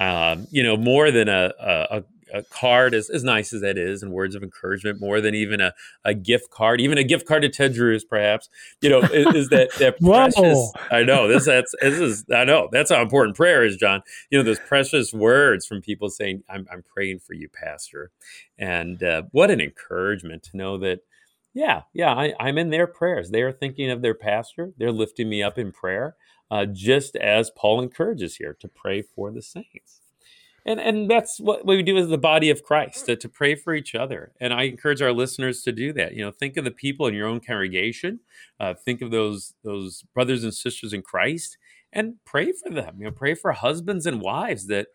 Um, 0.00 0.46
you 0.50 0.62
know, 0.62 0.76
more 0.76 1.10
than 1.10 1.28
a, 1.28 1.52
a, 1.60 2.04
a 2.32 2.42
card, 2.42 2.94
as, 2.94 3.10
as 3.10 3.24
nice 3.24 3.52
as 3.52 3.60
that 3.60 3.78
is, 3.78 4.02
and 4.02 4.12
words 4.12 4.34
of 4.34 4.42
encouragement, 4.42 5.00
more 5.00 5.20
than 5.20 5.34
even 5.34 5.60
a, 5.60 5.74
a 6.04 6.14
gift 6.14 6.50
card, 6.50 6.80
even 6.80 6.98
a 6.98 7.04
gift 7.04 7.26
card 7.26 7.42
to 7.42 7.48
Ted 7.48 7.74
Drewes, 7.74 8.04
perhaps, 8.04 8.48
you 8.80 8.88
know, 8.88 9.00
is, 9.00 9.34
is 9.34 9.48
that 9.50 9.70
that 9.78 9.98
precious. 10.00 10.72
I 10.90 11.02
know 11.02 11.28
this. 11.28 11.46
That's 11.46 11.74
this 11.80 11.98
is. 11.98 12.24
I 12.34 12.44
know 12.44 12.68
that's 12.72 12.90
how 12.90 13.02
important 13.02 13.36
prayer 13.36 13.64
is, 13.64 13.76
John. 13.76 14.02
You 14.30 14.38
know, 14.38 14.44
those 14.44 14.60
precious 14.60 15.12
words 15.12 15.66
from 15.66 15.80
people 15.80 16.10
saying, 16.10 16.42
"I'm 16.48 16.66
I'm 16.72 16.82
praying 16.82 17.20
for 17.20 17.34
you, 17.34 17.48
Pastor," 17.48 18.10
and 18.58 19.02
uh, 19.02 19.22
what 19.32 19.50
an 19.50 19.60
encouragement 19.60 20.42
to 20.44 20.56
know 20.56 20.78
that. 20.78 21.00
Yeah, 21.54 21.82
yeah, 21.92 22.12
I, 22.12 22.34
I'm 22.38 22.58
in 22.58 22.70
their 22.70 22.86
prayers. 22.86 23.30
They 23.30 23.42
are 23.42 23.50
thinking 23.50 23.90
of 23.90 24.02
their 24.02 24.14
pastor. 24.14 24.72
They're 24.76 24.92
lifting 24.92 25.28
me 25.28 25.42
up 25.42 25.58
in 25.58 25.72
prayer, 25.72 26.14
uh, 26.50 26.66
just 26.66 27.16
as 27.16 27.50
Paul 27.50 27.80
encourages 27.80 28.36
here 28.36 28.56
to 28.60 28.68
pray 28.68 29.02
for 29.02 29.32
the 29.32 29.42
saints 29.42 30.02
and 30.68 30.80
and 30.80 31.10
that's 31.10 31.40
what 31.40 31.64
we 31.64 31.82
do 31.82 31.96
as 31.96 32.08
the 32.08 32.18
body 32.18 32.50
of 32.50 32.62
Christ 32.62 33.06
to, 33.06 33.16
to, 33.16 33.28
pray 33.28 33.54
for 33.54 33.74
each 33.74 33.94
other. 33.94 34.32
And 34.38 34.52
I 34.52 34.64
encourage 34.64 35.00
our 35.00 35.12
listeners 35.12 35.62
to 35.62 35.72
do 35.72 35.94
that. 35.94 36.12
You 36.12 36.24
know, 36.24 36.30
think 36.30 36.56
of 36.56 36.64
the 36.64 36.70
people 36.70 37.06
in 37.06 37.14
your 37.14 37.26
own 37.26 37.40
congregation, 37.40 38.20
uh, 38.60 38.74
think 38.74 39.00
of 39.00 39.10
those 39.10 39.54
those 39.64 40.02
brothers 40.14 40.44
and 40.44 40.52
sisters 40.52 40.92
in 40.92 41.00
Christ, 41.00 41.56
and 41.92 42.16
pray 42.26 42.52
for 42.52 42.70
them. 42.70 42.96
You 42.98 43.06
know, 43.06 43.12
pray 43.12 43.34
for 43.34 43.52
husbands 43.52 44.04
and 44.04 44.20
wives 44.20 44.66
that 44.66 44.88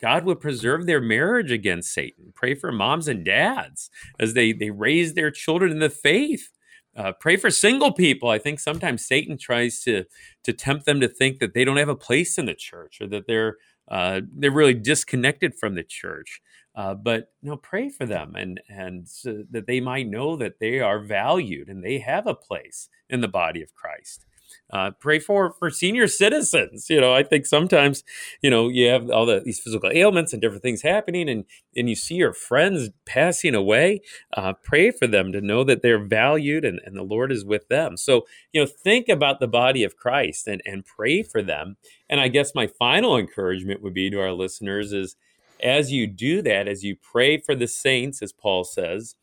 God 0.00 0.24
would 0.24 0.40
preserve 0.40 0.86
their 0.86 1.00
marriage 1.00 1.52
against 1.52 1.94
Satan. 1.94 2.32
Pray 2.34 2.54
for 2.54 2.72
moms 2.72 3.06
and 3.06 3.24
dads 3.24 3.90
as 4.18 4.34
they 4.34 4.52
they 4.52 4.70
raise 4.70 5.14
their 5.14 5.30
children 5.30 5.70
in 5.70 5.78
the 5.78 5.90
faith. 5.90 6.50
Uh, 6.94 7.12
pray 7.12 7.36
for 7.36 7.50
single 7.50 7.92
people. 7.92 8.28
I 8.28 8.38
think 8.38 8.60
sometimes 8.60 9.06
Satan 9.06 9.38
tries 9.38 9.82
to 9.84 10.04
to 10.42 10.52
tempt 10.52 10.84
them 10.84 11.00
to 11.00 11.08
think 11.08 11.38
that 11.38 11.54
they 11.54 11.64
don't 11.64 11.76
have 11.76 11.88
a 11.88 11.94
place 11.94 12.38
in 12.38 12.46
the 12.46 12.54
church 12.54 13.00
or 13.00 13.06
that 13.06 13.28
they're 13.28 13.56
uh, 13.90 14.20
they're 14.34 14.50
really 14.50 14.74
disconnected 14.74 15.54
from 15.58 15.74
the 15.74 15.82
church. 15.82 16.40
Uh, 16.74 16.94
but 16.94 17.28
you 17.42 17.50
know, 17.50 17.56
pray 17.58 17.90
for 17.90 18.06
them 18.06 18.34
and 18.34 18.60
and 18.68 19.06
so 19.06 19.44
that 19.50 19.66
they 19.66 19.80
might 19.80 20.08
know 20.08 20.36
that 20.36 20.58
they 20.58 20.80
are 20.80 21.00
valued 21.00 21.68
and 21.68 21.84
they 21.84 21.98
have 21.98 22.26
a 22.26 22.34
place 22.34 22.88
in 23.10 23.20
the 23.20 23.28
body 23.28 23.62
of 23.62 23.74
Christ. 23.74 24.24
Uh, 24.72 24.90
pray 25.00 25.18
for 25.18 25.52
for 25.52 25.70
senior 25.70 26.06
citizens. 26.06 26.88
You 26.88 27.00
know, 27.00 27.12
I 27.12 27.22
think 27.22 27.46
sometimes, 27.46 28.04
you 28.42 28.50
know, 28.50 28.68
you 28.68 28.88
have 28.88 29.10
all 29.10 29.26
the, 29.26 29.40
these 29.40 29.60
physical 29.60 29.90
ailments 29.92 30.32
and 30.32 30.40
different 30.40 30.62
things 30.62 30.82
happening, 30.82 31.28
and 31.28 31.44
and 31.76 31.88
you 31.88 31.94
see 31.94 32.16
your 32.16 32.32
friends 32.32 32.90
passing 33.06 33.54
away. 33.54 34.00
Uh, 34.36 34.52
pray 34.62 34.90
for 34.90 35.06
them 35.06 35.32
to 35.32 35.40
know 35.40 35.64
that 35.64 35.82
they're 35.82 36.04
valued 36.04 36.64
and, 36.64 36.80
and 36.84 36.96
the 36.96 37.02
Lord 37.02 37.32
is 37.32 37.44
with 37.44 37.68
them. 37.68 37.96
So, 37.96 38.26
you 38.52 38.60
know, 38.60 38.66
think 38.66 39.08
about 39.08 39.40
the 39.40 39.48
body 39.48 39.84
of 39.84 39.96
Christ 39.96 40.46
and 40.46 40.62
and 40.64 40.84
pray 40.84 41.22
for 41.22 41.42
them. 41.42 41.76
And 42.08 42.20
I 42.20 42.28
guess 42.28 42.54
my 42.54 42.66
final 42.66 43.16
encouragement 43.16 43.82
would 43.82 43.94
be 43.94 44.10
to 44.10 44.20
our 44.20 44.32
listeners 44.32 44.92
is 44.92 45.16
as 45.62 45.92
you 45.92 46.06
do 46.06 46.42
that, 46.42 46.66
as 46.68 46.82
you 46.82 46.96
pray 46.96 47.38
for 47.38 47.54
the 47.54 47.68
saints, 47.68 48.20
as 48.20 48.32
Paul 48.32 48.64
says, 48.64 49.14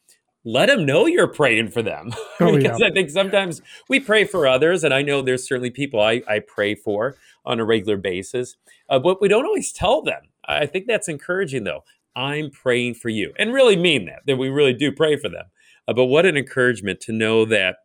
let 0.46 0.68
them 0.68 0.86
know 0.86 1.06
you're 1.06 1.28
praying 1.28 1.70
for 1.70 1.82
them. 1.82 2.12
Oh, 2.42 2.56
because 2.56 2.80
yeah. 2.80 2.88
I 2.88 2.92
think 2.92 3.10
sometimes 3.10 3.62
we 3.90 4.00
pray 4.00 4.24
for 4.24 4.48
others, 4.48 4.86
and 4.86 4.94
I 4.94 5.02
know 5.02 5.22
there's 5.22 5.46
certainly 5.46 5.72
people 5.72 6.00
I, 6.00 6.22
I 6.26 6.40
pray 6.40 6.74
for 6.74 7.18
on 7.46 7.60
a 7.60 7.66
regular 7.66 7.98
basis, 7.98 8.56
uh, 8.88 8.98
but 8.98 9.22
we 9.22 9.28
don't 9.28 9.46
always 9.46 9.74
tell 9.74 10.02
them. 10.02 10.22
I 10.46 10.66
think 10.66 10.88
that's 10.88 11.10
encouraging, 11.10 11.66
though. 11.66 11.84
I'm 12.16 12.50
praying 12.50 12.94
for 12.94 13.10
you, 13.10 13.34
and 13.38 13.54
really 13.54 13.76
mean 13.76 14.06
that, 14.06 14.22
that 14.26 14.38
we 14.38 14.48
really 14.48 14.74
do 14.74 14.90
pray 14.90 15.18
for 15.18 15.28
them. 15.28 15.48
Uh, 15.86 15.94
but 15.94 16.06
what 16.06 16.26
an 16.26 16.38
encouragement 16.38 17.02
to 17.02 17.12
know 17.12 17.44
that 17.44 17.80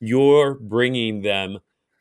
you're 0.00 0.54
bringing 0.54 1.20
them 1.20 1.58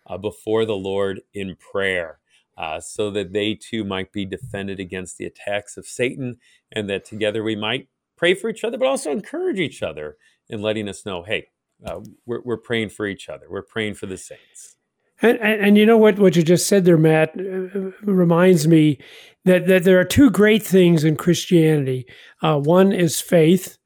uh, 0.08 0.17
before 0.17 0.63
the 0.65 0.75
Lord 0.75 1.21
in 1.34 1.58
prayer. 1.58 2.19
Uh, 2.58 2.80
so 2.80 3.12
that 3.12 3.34
they 3.34 3.53
too 3.53 3.84
might 3.84 4.12
be 4.12 4.25
defended 4.25 4.80
against 4.80 5.17
the 5.17 5.25
attacks 5.25 5.77
of 5.77 5.86
Satan, 5.86 6.38
and 6.71 6.89
that 6.89 7.06
together 7.06 7.43
we 7.43 7.56
might 7.56 7.88
pray 8.17 8.34
for 8.34 8.49
each 8.49 8.63
other, 8.63 8.77
but 8.77 8.88
also 8.88 9.12
encourage 9.12 9.60
each 9.60 9.82
other 9.82 10.17
in 10.49 10.62
letting 10.62 10.89
us 10.89 11.06
know, 11.06 11.23
hey, 11.23 11.47
uh, 11.86 11.99
we're, 12.25 12.41
we're 12.43 12.58
praying 12.58 12.89
for 12.89 13.06
each 13.06 13.30
other. 13.30 13.45
We're 13.49 13.62
praying 13.62 13.93
for 13.93 14.08
the 14.08 14.17
saints. 14.17 14.75
And, 15.21 15.39
and, 15.39 15.62
and, 15.62 15.77
you 15.77 15.86
know 15.86 15.97
what, 15.97 16.19
what 16.19 16.36
you 16.36 16.43
just 16.43 16.67
said 16.67 16.86
there, 16.86 16.97
Matt, 16.97 17.36
uh, 17.39 17.91
reminds 18.03 18.67
me 18.67 18.99
that, 19.45 19.65
that 19.65 19.84
there 19.84 19.99
are 19.99 20.06
two 20.06 20.30
great 20.30 20.63
things 20.63 21.03
in 21.03 21.15
Christianity. 21.15 22.06
Uh, 22.43 22.60
one 22.60 22.91
is 22.91 23.19
faith, 23.19 23.77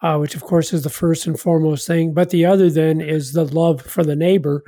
uh, 0.00 0.16
which 0.16 0.34
of 0.34 0.42
course 0.42 0.72
is 0.72 0.84
the 0.84 0.90
first 0.90 1.26
and 1.26 1.38
foremost 1.38 1.86
thing, 1.86 2.14
but 2.14 2.30
the 2.30 2.46
other 2.46 2.70
then 2.70 3.02
is 3.02 3.32
the 3.32 3.44
love 3.44 3.82
for 3.82 4.02
the 4.02 4.16
neighbor. 4.16 4.64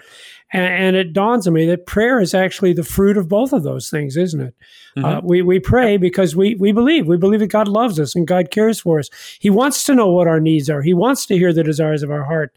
And, 0.53 0.65
and, 0.65 0.97
it 0.97 1.13
dawns 1.13 1.47
on 1.47 1.55
me 1.55 1.67
that 1.67 1.87
prayer 1.87 2.21
is 2.21 2.35
actually 2.35 2.73
the 2.73 2.83
fruit 2.83 3.17
of 3.17 3.29
both 3.29 3.53
of 3.53 3.63
those 3.63 3.89
things, 3.89 4.17
isn't 4.17 4.41
it? 4.41 4.55
Mm-hmm. 4.97 5.05
Uh, 5.05 5.21
we, 5.23 5.43
we 5.43 5.61
pray 5.61 5.97
because 5.97 6.35
we, 6.35 6.57
we 6.57 6.73
believe. 6.73 7.07
We 7.07 7.17
believe 7.17 7.39
that 7.39 7.47
God 7.49 7.69
loves 7.69 8.01
us 8.01 8.17
and 8.17 8.27
God 8.27 8.51
cares 8.51 8.81
for 8.81 8.99
us. 8.99 9.09
He 9.39 9.49
wants 9.49 9.85
to 9.85 9.95
know 9.95 10.09
what 10.09 10.27
our 10.27 10.41
needs 10.41 10.69
are. 10.69 10.83
He 10.83 10.93
wants 10.93 11.27
to 11.27 11.39
hear 11.39 11.53
the 11.53 11.63
desires 11.63 12.03
of 12.03 12.11
our 12.11 12.25
heart 12.25 12.53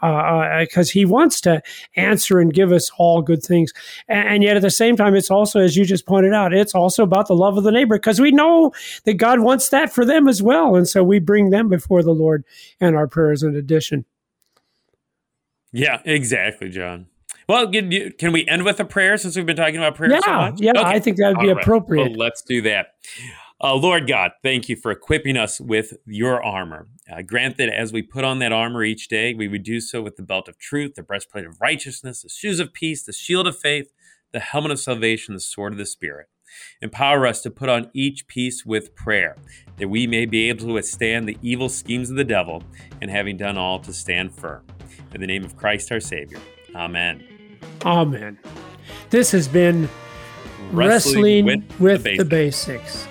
because 0.00 0.76
uh, 0.76 0.80
uh 0.80 0.92
He 0.92 1.06
wants 1.06 1.40
to 1.42 1.62
answer 1.96 2.38
and 2.38 2.52
give 2.52 2.70
us 2.70 2.90
all 2.98 3.22
good 3.22 3.42
things. 3.42 3.72
And, 4.08 4.28
and, 4.28 4.42
yet 4.42 4.56
at 4.56 4.62
the 4.62 4.70
same 4.70 4.96
time, 4.96 5.14
it's 5.14 5.30
also, 5.30 5.60
as 5.60 5.76
you 5.76 5.86
just 5.86 6.06
pointed 6.06 6.34
out, 6.34 6.52
it's 6.52 6.74
also 6.74 7.02
about 7.02 7.28
the 7.28 7.36
love 7.36 7.56
of 7.56 7.64
the 7.64 7.72
neighbor 7.72 7.96
because 7.96 8.20
we 8.20 8.30
know 8.30 8.72
that 9.04 9.14
God 9.14 9.40
wants 9.40 9.70
that 9.70 9.90
for 9.90 10.04
them 10.04 10.28
as 10.28 10.42
well. 10.42 10.76
And 10.76 10.86
so 10.86 11.02
we 11.02 11.18
bring 11.18 11.48
them 11.48 11.68
before 11.68 12.02
the 12.02 12.12
Lord 12.12 12.44
and 12.78 12.94
our 12.94 13.06
prayers 13.06 13.42
in 13.42 13.56
addition. 13.56 14.04
Yeah, 15.72 16.00
exactly, 16.04 16.68
John. 16.70 17.06
Well, 17.48 17.70
can 17.70 18.32
we 18.32 18.46
end 18.46 18.64
with 18.64 18.78
a 18.78 18.84
prayer 18.84 19.16
since 19.16 19.34
we've 19.34 19.46
been 19.46 19.56
talking 19.56 19.76
about 19.76 19.94
prayer 19.94 20.10
yeah, 20.10 20.20
so 20.20 20.32
much? 20.32 20.60
Yeah, 20.60 20.72
okay. 20.72 20.82
I 20.82 20.98
think 21.00 21.16
that 21.16 21.28
would 21.28 21.40
be 21.40 21.48
right. 21.48 21.62
appropriate. 21.62 22.10
Well, 22.10 22.18
let's 22.18 22.42
do 22.42 22.60
that. 22.62 22.88
Uh, 23.60 23.74
Lord 23.74 24.06
God, 24.06 24.32
thank 24.42 24.68
you 24.68 24.76
for 24.76 24.90
equipping 24.92 25.36
us 25.36 25.58
with 25.58 25.94
your 26.06 26.44
armor. 26.44 26.88
Uh, 27.10 27.22
grant 27.22 27.56
that 27.56 27.70
as 27.70 27.92
we 27.92 28.02
put 28.02 28.22
on 28.22 28.38
that 28.38 28.52
armor 28.52 28.84
each 28.84 29.08
day, 29.08 29.34
we 29.34 29.48
would 29.48 29.62
do 29.62 29.80
so 29.80 30.02
with 30.02 30.16
the 30.16 30.22
belt 30.22 30.46
of 30.46 30.58
truth, 30.58 30.94
the 30.94 31.02
breastplate 31.02 31.46
of 31.46 31.58
righteousness, 31.60 32.22
the 32.22 32.28
shoes 32.28 32.60
of 32.60 32.72
peace, 32.72 33.02
the 33.02 33.12
shield 33.12 33.46
of 33.46 33.58
faith, 33.58 33.90
the 34.32 34.40
helmet 34.40 34.70
of 34.70 34.78
salvation, 34.78 35.34
the 35.34 35.40
sword 35.40 35.72
of 35.72 35.78
the 35.78 35.86
Spirit. 35.86 36.28
Empower 36.82 37.26
us 37.26 37.40
to 37.42 37.50
put 37.50 37.68
on 37.68 37.90
each 37.94 38.26
piece 38.28 38.64
with 38.64 38.94
prayer, 38.94 39.36
that 39.78 39.88
we 39.88 40.06
may 40.06 40.26
be 40.26 40.48
able 40.48 40.66
to 40.66 40.72
withstand 40.74 41.26
the 41.26 41.38
evil 41.42 41.68
schemes 41.68 42.10
of 42.10 42.16
the 42.16 42.24
devil, 42.24 42.62
and 43.00 43.10
having 43.10 43.36
done 43.38 43.56
all, 43.56 43.78
to 43.80 43.92
stand 43.92 44.34
firm. 44.34 44.64
In 45.14 45.20
the 45.20 45.26
name 45.26 45.44
of 45.44 45.56
Christ 45.56 45.90
our 45.90 46.00
Savior. 46.00 46.38
Amen. 46.74 47.37
Amen. 47.84 48.38
This 49.10 49.30
has 49.32 49.48
been 49.48 49.88
wrestling, 50.72 51.44
Wrestling, 51.44 51.44
with, 51.46 51.80
with, 51.80 52.04
the 52.04 52.16
the 52.18 52.24
basics. 52.24 52.82
basics. 53.04 53.08